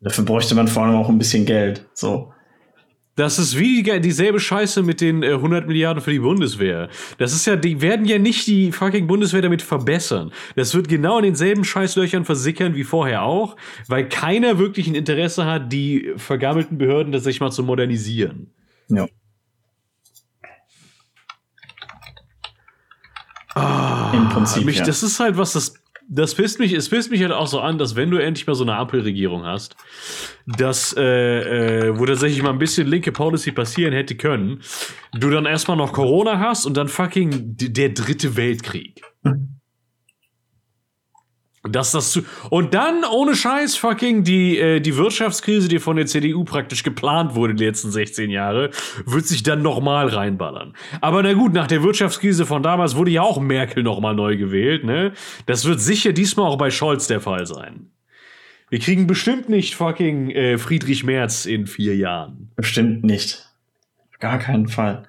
[0.00, 1.86] Dafür bräuchte man vor allem auch ein bisschen Geld.
[1.94, 2.32] So.
[3.16, 6.90] Das ist wie dieselbe Scheiße mit den äh, 100 Milliarden für die Bundeswehr.
[7.16, 10.32] Das ist ja, die werden ja nicht die fucking Bundeswehr damit verbessern.
[10.54, 13.56] Das wird genau in denselben Scheißlöchern versickern wie vorher auch,
[13.88, 18.52] weil keiner wirklich ein Interesse hat, die vergammelten Behörden tatsächlich mal zu modernisieren.
[18.88, 19.06] Ja.
[23.54, 24.66] Ah, Im Prinzip.
[24.66, 24.84] Mich, ja.
[24.84, 25.72] Das ist halt was, das
[26.08, 28.54] das pisst mich, es pisst mich halt auch so an, dass wenn du endlich mal
[28.54, 29.76] so eine Ampelregierung hast,
[30.46, 34.60] dass, äh, äh, wo tatsächlich mal ein bisschen linke Policy passieren hätte können,
[35.12, 39.02] du dann erstmal noch Corona hast und dann fucking der dritte Weltkrieg.
[41.68, 46.06] Dass das zu und dann ohne Scheiß fucking die äh, die Wirtschaftskrise, die von der
[46.06, 48.70] CDU praktisch geplant wurde die letzten 16 Jahre,
[49.04, 50.74] wird sich dann nochmal reinballern.
[51.00, 54.84] Aber na gut, nach der Wirtschaftskrise von damals wurde ja auch Merkel nochmal neu gewählt,
[54.84, 55.12] ne?
[55.46, 57.90] Das wird sicher diesmal auch bei Scholz der Fall sein.
[58.68, 62.50] Wir kriegen bestimmt nicht fucking äh, Friedrich Merz in vier Jahren.
[62.56, 63.46] Bestimmt nicht.
[64.18, 65.04] Gar keinen Fall.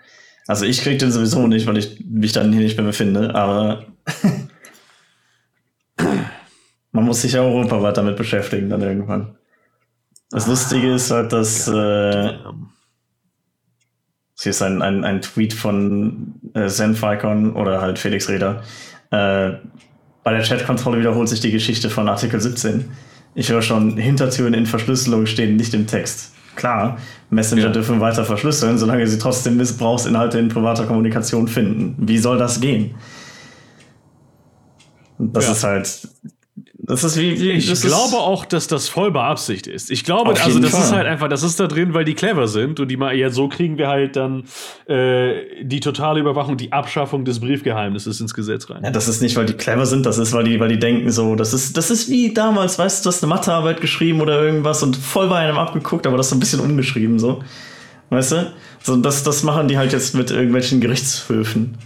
[0.47, 3.86] Also ich krieg den sowieso nicht, weil ich mich dann hier nicht mehr befinde, aber
[6.98, 9.36] man muss sich ja europaweit damit beschäftigen dann irgendwann.
[10.32, 12.34] Das ah, Lustige ist halt, dass äh,
[14.39, 18.64] hier ist ein, ein, ein Tweet von äh, Zenficon oder halt Felix Reder.
[19.12, 19.52] Äh,
[20.24, 22.86] bei der Chatkontrolle wiederholt sich die Geschichte von Artikel 17.
[23.36, 26.34] Ich höre schon, Hintertüren in Verschlüsselung stehen nicht im Text.
[26.56, 26.98] Klar,
[27.30, 27.70] Messenger ja.
[27.70, 31.95] dürfen weiter verschlüsseln, solange sie trotzdem Missbrauchsinhalte in privater Kommunikation finden.
[32.00, 32.95] Wie soll das gehen?
[35.20, 35.52] Das ja.
[35.52, 36.08] ist halt
[36.88, 39.92] das ist wie, wie ich glaube auch, dass das voll beabsichtigt ist.
[39.92, 40.82] Ich glaube, also das Fall.
[40.82, 43.30] ist halt einfach, das ist da drin, weil die clever sind und die mal ja
[43.30, 44.46] so kriegen wir halt dann
[44.88, 48.84] äh, die totale Überwachung, die Abschaffung des Briefgeheimnisses ins Gesetz rein.
[48.86, 51.12] Ja, das ist nicht, weil die clever sind, das ist, weil die, weil die denken
[51.12, 54.42] so, das ist, das ist wie damals, weißt du, du hast eine Mathearbeit geschrieben oder
[54.42, 57.44] irgendwas und voll bei einem abgeguckt, aber das ist ein bisschen umgeschrieben so,
[58.12, 58.54] weißt du?
[58.82, 61.78] So das, das machen die halt jetzt mit irgendwelchen Gerichtshöfen.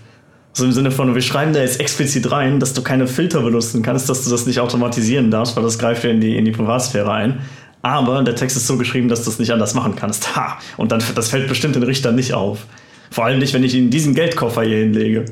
[0.54, 3.82] So im Sinne von, wir schreiben da jetzt explizit rein, dass du keine Filter benutzen
[3.84, 6.52] kannst, dass du das nicht automatisieren darfst, weil das greift ja in die, in die
[6.52, 7.41] Privatsphäre ein.
[7.82, 10.36] Aber der Text ist so geschrieben, dass du es nicht anders machen kannst.
[10.36, 10.60] Ha!
[10.78, 12.66] Und dann, das fällt bestimmt den Richtern nicht auf.
[13.10, 15.26] Vor allem nicht, wenn ich ihnen diesen Geldkoffer hier hinlege.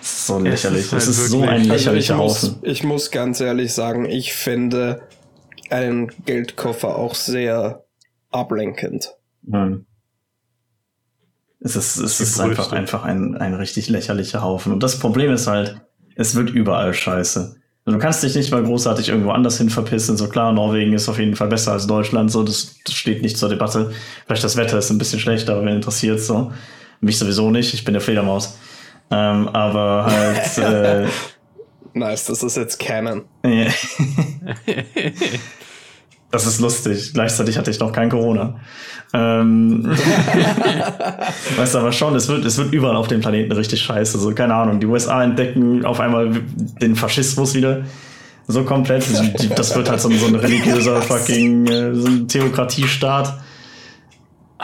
[0.00, 0.84] So lächerlich.
[0.84, 2.58] Ist halt das ist so ein lächerlicher also ich Haufen.
[2.60, 5.02] Muss, ich muss ganz ehrlich sagen, ich finde
[5.70, 7.84] einen Geldkoffer auch sehr
[8.30, 9.14] ablenkend.
[9.50, 9.86] Hm.
[11.60, 14.72] Es ist, es ist einfach, einfach ein, ein richtig lächerlicher Haufen.
[14.72, 15.80] Und das Problem ist halt,
[16.14, 17.56] es wird überall scheiße.
[17.84, 20.16] Du kannst dich nicht mal großartig irgendwo anders hin verpissen.
[20.16, 22.30] So klar, Norwegen ist auf jeden Fall besser als Deutschland.
[22.30, 23.92] So, das, das steht nicht zur Debatte.
[24.26, 26.52] Vielleicht das Wetter ist ein bisschen schlechter, aber wen interessiert so.
[27.00, 27.72] Mich sowieso nicht.
[27.72, 28.58] Ich bin der Fledermaus.
[29.10, 30.58] Ähm, aber halt.
[30.58, 31.06] äh,
[31.94, 33.24] nice, das ist jetzt Canon.
[36.30, 37.12] Das ist lustig.
[37.14, 38.60] Gleichzeitig hatte ich noch kein Corona.
[39.14, 39.84] Ähm,
[41.56, 44.18] weißt du aber schon, es wird, es wird überall auf dem Planeten richtig scheiße.
[44.18, 46.42] So, keine Ahnung, die USA entdecken auf einmal
[46.80, 47.84] den Faschismus wieder.
[48.46, 49.06] So komplett.
[49.56, 53.40] Das wird halt so, so ein religiöser fucking äh, so ein Theokratiestaat.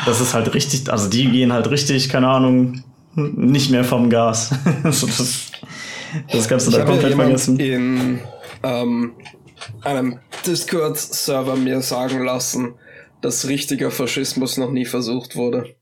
[0.07, 2.83] Das ist halt richtig, also die gehen halt richtig, keine Ahnung,
[3.15, 4.53] nicht mehr vom Gas.
[4.83, 5.51] das,
[6.31, 7.59] das kannst du Ich da komplett vergessen.
[7.59, 8.21] in
[8.62, 9.12] ähm,
[9.83, 12.75] einem Discord-Server mir sagen lassen,
[13.21, 15.75] dass richtiger Faschismus noch nie versucht wurde.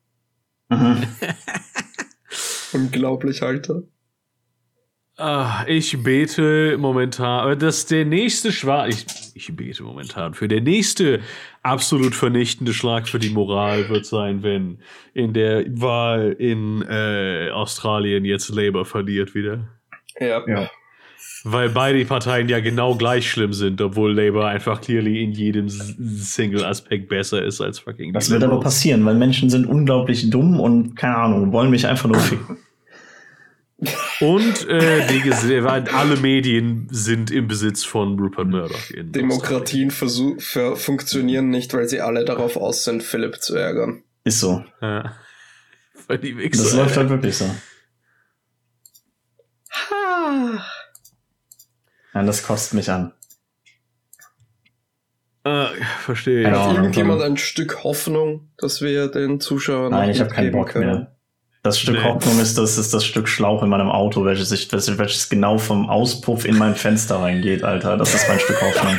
[0.68, 1.02] Mhm.
[2.72, 3.82] Unglaublich, Alter.
[5.18, 9.04] Ah, ich bete momentan, aber dass der nächste Schlag, ich,
[9.34, 11.20] ich bete momentan für der nächste
[11.62, 14.78] absolut vernichtende Schlag für die Moral wird sein, wenn
[15.12, 19.68] in der Wahl in äh, Australien jetzt Labour verliert wieder.
[20.18, 20.42] Ja.
[20.48, 20.70] Ja.
[21.44, 27.08] Weil beide Parteien ja genau gleich schlimm sind, obwohl Labour einfach clearly in jedem Single-Aspekt
[27.08, 31.16] besser ist als fucking Das wird aber passieren, weil Menschen sind unglaublich dumm und keine
[31.16, 32.58] Ahnung, wollen mich einfach nur ficken.
[34.20, 38.90] Und äh, die alle Medien sind im Besitz von Rupert Murdoch.
[38.90, 44.04] In Demokratien versuch, ver funktionieren nicht, weil sie alle darauf aus sind, Philipp zu ärgern.
[44.22, 44.64] Ist so.
[44.80, 45.16] Ja.
[46.06, 47.50] Weil die Wichser, Das läuft halt wirklich so.
[52.14, 53.12] Ja, das kotzt mich an.
[55.44, 55.66] Äh,
[56.00, 56.46] verstehe.
[56.46, 60.74] Hat Ahnung, irgendjemand ein Stück Hoffnung, dass wir den Zuschauern Nein, ich habe keinen Bock
[60.76, 61.16] mehr.
[61.64, 62.04] Das Stück Nee.
[62.04, 65.88] Hoffnung ist das, ist das Stück Schlauch in meinem Auto, welches, ich, welches genau vom
[65.88, 67.96] Auspuff in mein Fenster reingeht, Alter.
[67.96, 68.96] Das ist mein Stück Hoffnung.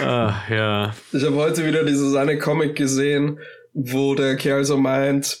[0.00, 0.94] Ah, ja.
[1.12, 3.40] Ich habe heute wieder dieses eine Comic gesehen,
[3.72, 5.40] wo der Kerl so meint,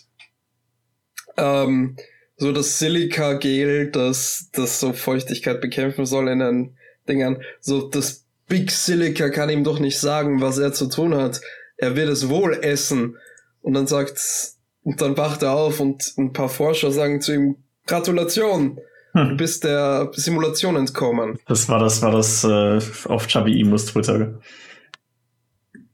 [1.36, 1.96] ähm,
[2.36, 6.76] so das Silica-Gel, das, das so Feuchtigkeit bekämpfen soll in den
[7.08, 11.40] Dingern, so das Big Silica kann ihm doch nicht sagen, was er zu tun hat.
[11.78, 13.16] Er wird es wohl essen.
[13.60, 17.56] Und dann sagt's, und dann wacht er auf und ein paar Forscher sagen zu ihm,
[17.86, 18.78] Gratulation,
[19.12, 19.30] Hm.
[19.30, 21.38] du bist der Simulation entkommen.
[21.48, 22.78] Das war das, war das äh,
[23.08, 24.38] auf Chubby Imus Twitter.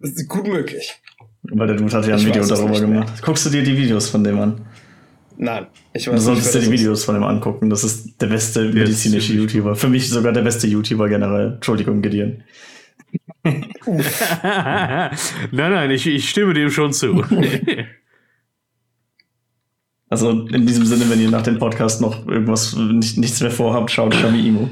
[0.00, 1.00] Das ist gut möglich.
[1.44, 2.80] Weil der Dude hat ja ein Ich Video darüber mehr.
[2.80, 3.22] gemacht.
[3.22, 4.66] Guckst du dir die Videos von dem an?
[5.36, 6.78] Nein, ich Du weiß solltest nicht, dir die.
[6.78, 7.70] Videos von dem angucken.
[7.70, 9.74] Das ist der beste medizinische YouTuber.
[9.76, 11.54] Für mich sogar der beste YouTuber generell.
[11.54, 12.42] Entschuldigung, Gideon.
[13.44, 15.10] nein,
[15.52, 17.24] nein, ich, ich stimme dem schon zu.
[20.08, 23.90] Also in diesem Sinne, wenn ihr nach dem Podcast noch irgendwas nicht, nichts mehr vorhabt,
[23.90, 24.68] schaut Chubby Imo.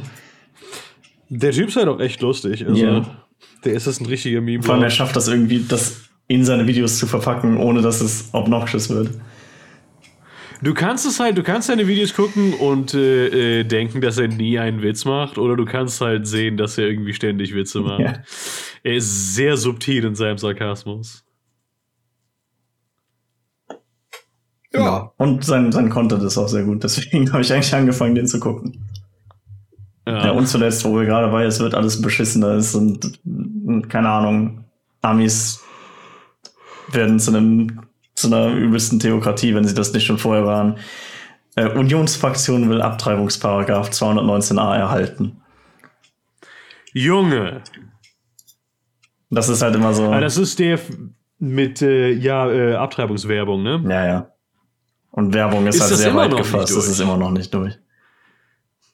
[1.31, 2.67] Der Typ ist halt auch echt lustig.
[2.67, 3.25] Also, Ja.
[3.65, 4.63] Der ist das ein richtiger Meme.
[4.63, 8.29] Vor allem, er schafft das irgendwie, das in seine Videos zu verpacken, ohne dass es
[8.33, 9.13] obnoxious wird.
[10.63, 14.29] Du kannst es halt, du kannst seine Videos gucken und äh, äh, denken, dass er
[14.29, 18.01] nie einen Witz macht, oder du kannst halt sehen, dass er irgendwie ständig Witze macht.
[18.01, 18.23] Ja.
[18.83, 21.25] Er ist sehr subtil in seinem Sarkasmus.
[24.73, 26.85] Ja, Und sein, sein Content ist auch sehr gut.
[26.85, 28.85] Deswegen habe ich eigentlich angefangen, den zu gucken.
[30.07, 30.33] Ja.
[30.33, 34.65] und zuletzt, wo wir gerade bei, es wird alles beschissener ist und, und keine Ahnung,
[35.03, 35.63] Amis
[36.91, 37.81] werden zu einem
[38.21, 40.77] zu einer übelsten Theokratie, wenn sie das nicht schon vorher waren.
[41.57, 45.41] Äh, Unionsfraktion will Abtreibungsparagraf 219a erhalten.
[46.93, 47.63] Junge!
[49.31, 50.11] Das ist halt immer so.
[50.11, 50.79] Ah, das ist der
[51.39, 53.83] mit äh, ja, äh, Abtreibungswerbung, ne?
[53.89, 54.33] ja, ja.
[55.13, 56.77] Und Werbung ist, Ist halt sehr weit gefasst.
[56.77, 57.77] Das ist immer noch nicht durch.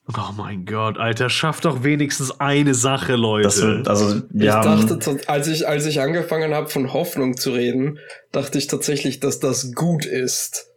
[0.09, 3.45] Oh mein Gott, Alter, schaff doch wenigstens eine Sache, Leute.
[3.49, 4.61] Das wird, also, ich ja.
[4.63, 7.99] dachte, tat- als ich, als ich angefangen habe, von Hoffnung zu reden,
[8.31, 10.69] dachte ich tatsächlich, dass das gut ist.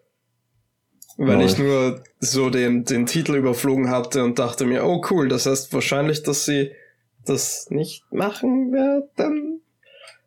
[1.18, 1.46] Weil Lol.
[1.46, 5.74] ich nur so den, den Titel überflogen hatte und dachte mir, oh cool, das heißt
[5.74, 6.72] wahrscheinlich, dass sie
[7.26, 9.62] das nicht machen werden.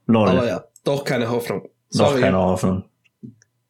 [0.07, 0.29] lol.
[0.29, 1.63] Aber ja, doch keine Hoffnung.
[1.93, 2.21] Doch Sorry.
[2.21, 2.85] keine Hoffnung.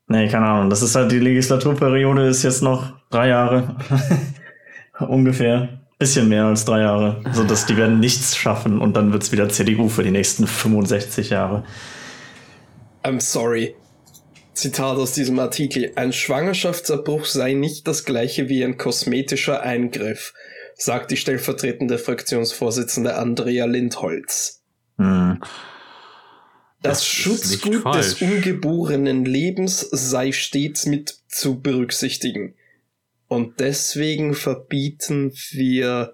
[0.09, 0.69] Nee, keine Ahnung.
[0.69, 3.77] Das ist halt, die Legislaturperiode ist jetzt noch drei Jahre.
[4.99, 5.81] Ungefähr.
[5.99, 7.23] Bisschen mehr als drei Jahre.
[7.33, 11.31] So dass die werden nichts schaffen und dann wird's wieder CDU für die nächsten 65
[11.31, 11.65] Jahre.
[13.05, 13.75] I'm sorry.
[14.55, 15.93] Zitat aus diesem Artikel.
[15.97, 20.35] Ein Schwangerschaftsabbruch sei nicht das gleiche wie ein kosmetischer Eingriff,
[20.77, 24.63] sagt die stellvertretende Fraktionsvorsitzende Andrea Lindholz.
[24.99, 25.39] Hm.
[26.83, 32.55] Das, Das Schutzgut des ungeborenen Lebens sei stets mit zu berücksichtigen.
[33.33, 36.13] Und deswegen verbieten wir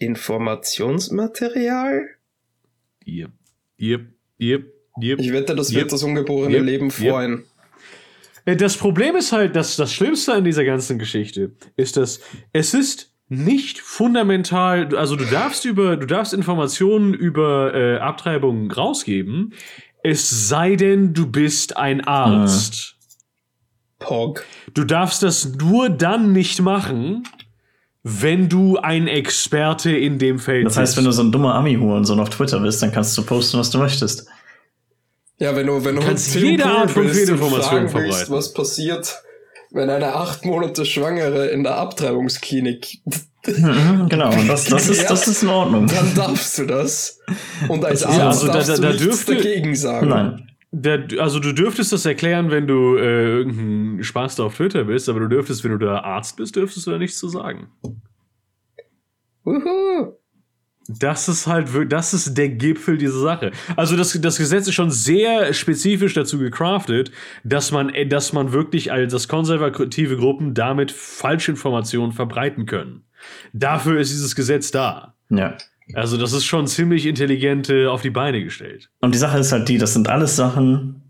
[0.00, 2.02] Informationsmaterial?
[3.06, 3.30] Yep,
[3.80, 4.00] yep,
[4.40, 4.64] yep,
[5.00, 5.20] yep.
[5.20, 5.76] Ich wette, das Yep.
[5.82, 6.64] wird das ungeborene Yep.
[6.64, 6.92] Leben Yep.
[6.92, 7.44] freuen.
[8.46, 12.18] Äh, Das Problem ist halt, dass das Schlimmste an dieser ganzen Geschichte ist, dass
[12.52, 19.54] es ist nicht fundamental, also du darfst über, du darfst Informationen über äh, Abtreibungen rausgeben,
[20.02, 22.93] es sei denn, du bist ein Arzt.
[23.98, 24.44] Pog.
[24.74, 27.24] Du darfst das nur dann nicht machen,
[28.02, 30.96] wenn du ein Experte in dem Feld Das heißt, bist.
[30.98, 33.78] wenn du so ein dummer Ami-Hurensohn auf Twitter bist, dann kannst du posten, was du
[33.78, 34.26] möchtest.
[35.38, 38.34] Ja, wenn du, wenn du kannst jede Art von Fehlinformation fragen willst, verbreiten.
[38.34, 39.22] was passiert,
[39.72, 43.00] wenn eine acht Monate Schwangere in der Abtreibungsklinik,
[43.46, 45.08] Mhm, genau, das, das, ist, Ja.
[45.10, 45.86] das ist in Ordnung.
[45.94, 47.18] dann darfst du das.
[47.68, 50.08] Und als Das Arzt also da- darfst da- du da nichts dürfte- dagegen sagen.
[50.08, 50.50] Nein.
[50.76, 55.08] Der, also du dürftest das erklären, wenn du äh, irgendein Spaß da auf Twitter bist,
[55.08, 57.68] aber du dürftest, wenn du da Arzt bist, dürftest du da nichts zu sagen.
[59.44, 60.14] Wuhu.
[60.88, 63.52] Das ist halt, das ist der Gipfel dieser Sache.
[63.76, 67.12] Also das, das Gesetz ist schon sehr spezifisch dazu gecraftet,
[67.44, 73.04] dass man, äh, dass man wirklich als das konservative Gruppen damit Falschinformationen verbreiten können.
[73.52, 75.14] Dafür ist dieses Gesetz da.
[75.30, 75.56] Ja.
[75.92, 78.90] Also das ist schon ziemlich intelligent äh, auf die Beine gestellt.
[79.00, 81.02] Und die Sache ist halt die, das sind alles Sachen,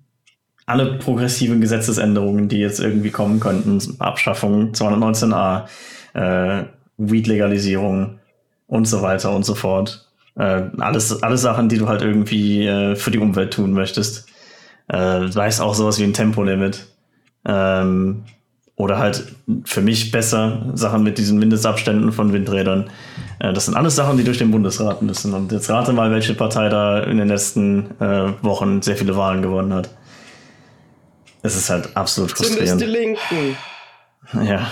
[0.66, 5.66] alle progressiven Gesetzesänderungen, die jetzt irgendwie kommen könnten, Abschaffung 219a,
[6.14, 6.64] äh,
[6.97, 8.18] Weed-Legalisierung
[8.66, 10.09] und so weiter und so fort.
[10.37, 14.29] Äh, alles, alles Sachen, die du halt irgendwie äh, für die Umwelt tun möchtest.
[14.89, 16.87] Äh, es auch sowas wie ein Tempolimit.
[17.47, 18.25] Ähm,
[18.77, 22.91] oder halt für mich besser Sachen mit diesen Mindestabständen von Windrädern.
[23.39, 25.33] Äh, das sind alles Sachen, die durch den Bundesrat müssen.
[25.33, 29.43] Und jetzt rate mal, welche Partei da in den letzten äh, Wochen sehr viele Wahlen
[29.43, 29.91] gewonnen hat.
[31.43, 32.81] Es ist halt absolut frustrierend.
[32.81, 33.57] die Linken?
[34.33, 34.66] Ja.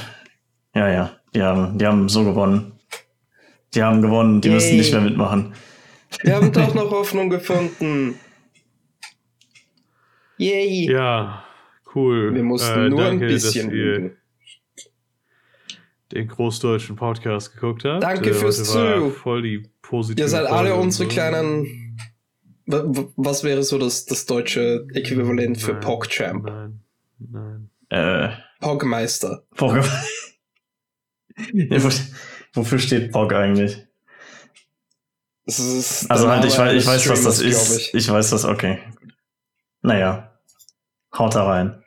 [0.75, 1.11] Ja, ja.
[1.35, 2.73] Die haben, die haben so gewonnen.
[3.75, 4.79] Die haben gewonnen, die müssen Yay.
[4.79, 5.55] nicht mehr mitmachen.
[6.23, 8.19] Wir haben doch noch Hoffnung gefunden.
[10.39, 10.91] Yay.
[10.91, 11.45] Ja,
[11.95, 12.34] cool.
[12.34, 14.16] Wir mussten Äh, nur danke, ein bisschen dass ihr lügen.
[16.12, 18.03] den großdeutschen Podcast geguckt habt.
[18.03, 19.11] Danke Äh, fürs heute war Zu.
[19.11, 20.82] Voll die positive Ihr seid alle Folge.
[20.82, 21.99] unsere kleinen.
[22.66, 26.45] Wa- wa- Was wäre so das, das deutsche Äquivalent für Nein, PogChamp?
[26.45, 26.80] Nein,
[27.18, 27.70] nein.
[27.88, 28.30] Äh,
[28.61, 29.43] Pogmeister.
[29.57, 29.76] Pog.
[31.53, 31.90] ja, wo-
[32.55, 33.84] wofür steht Pog eigentlich?
[35.47, 37.90] Also halt, ich weiß, ich weiß, was das ist.
[37.90, 38.09] glaub Ich.
[38.11, 38.78] weiß das, okay.
[39.82, 40.38] Naja.
[41.18, 41.82] Haut da rein.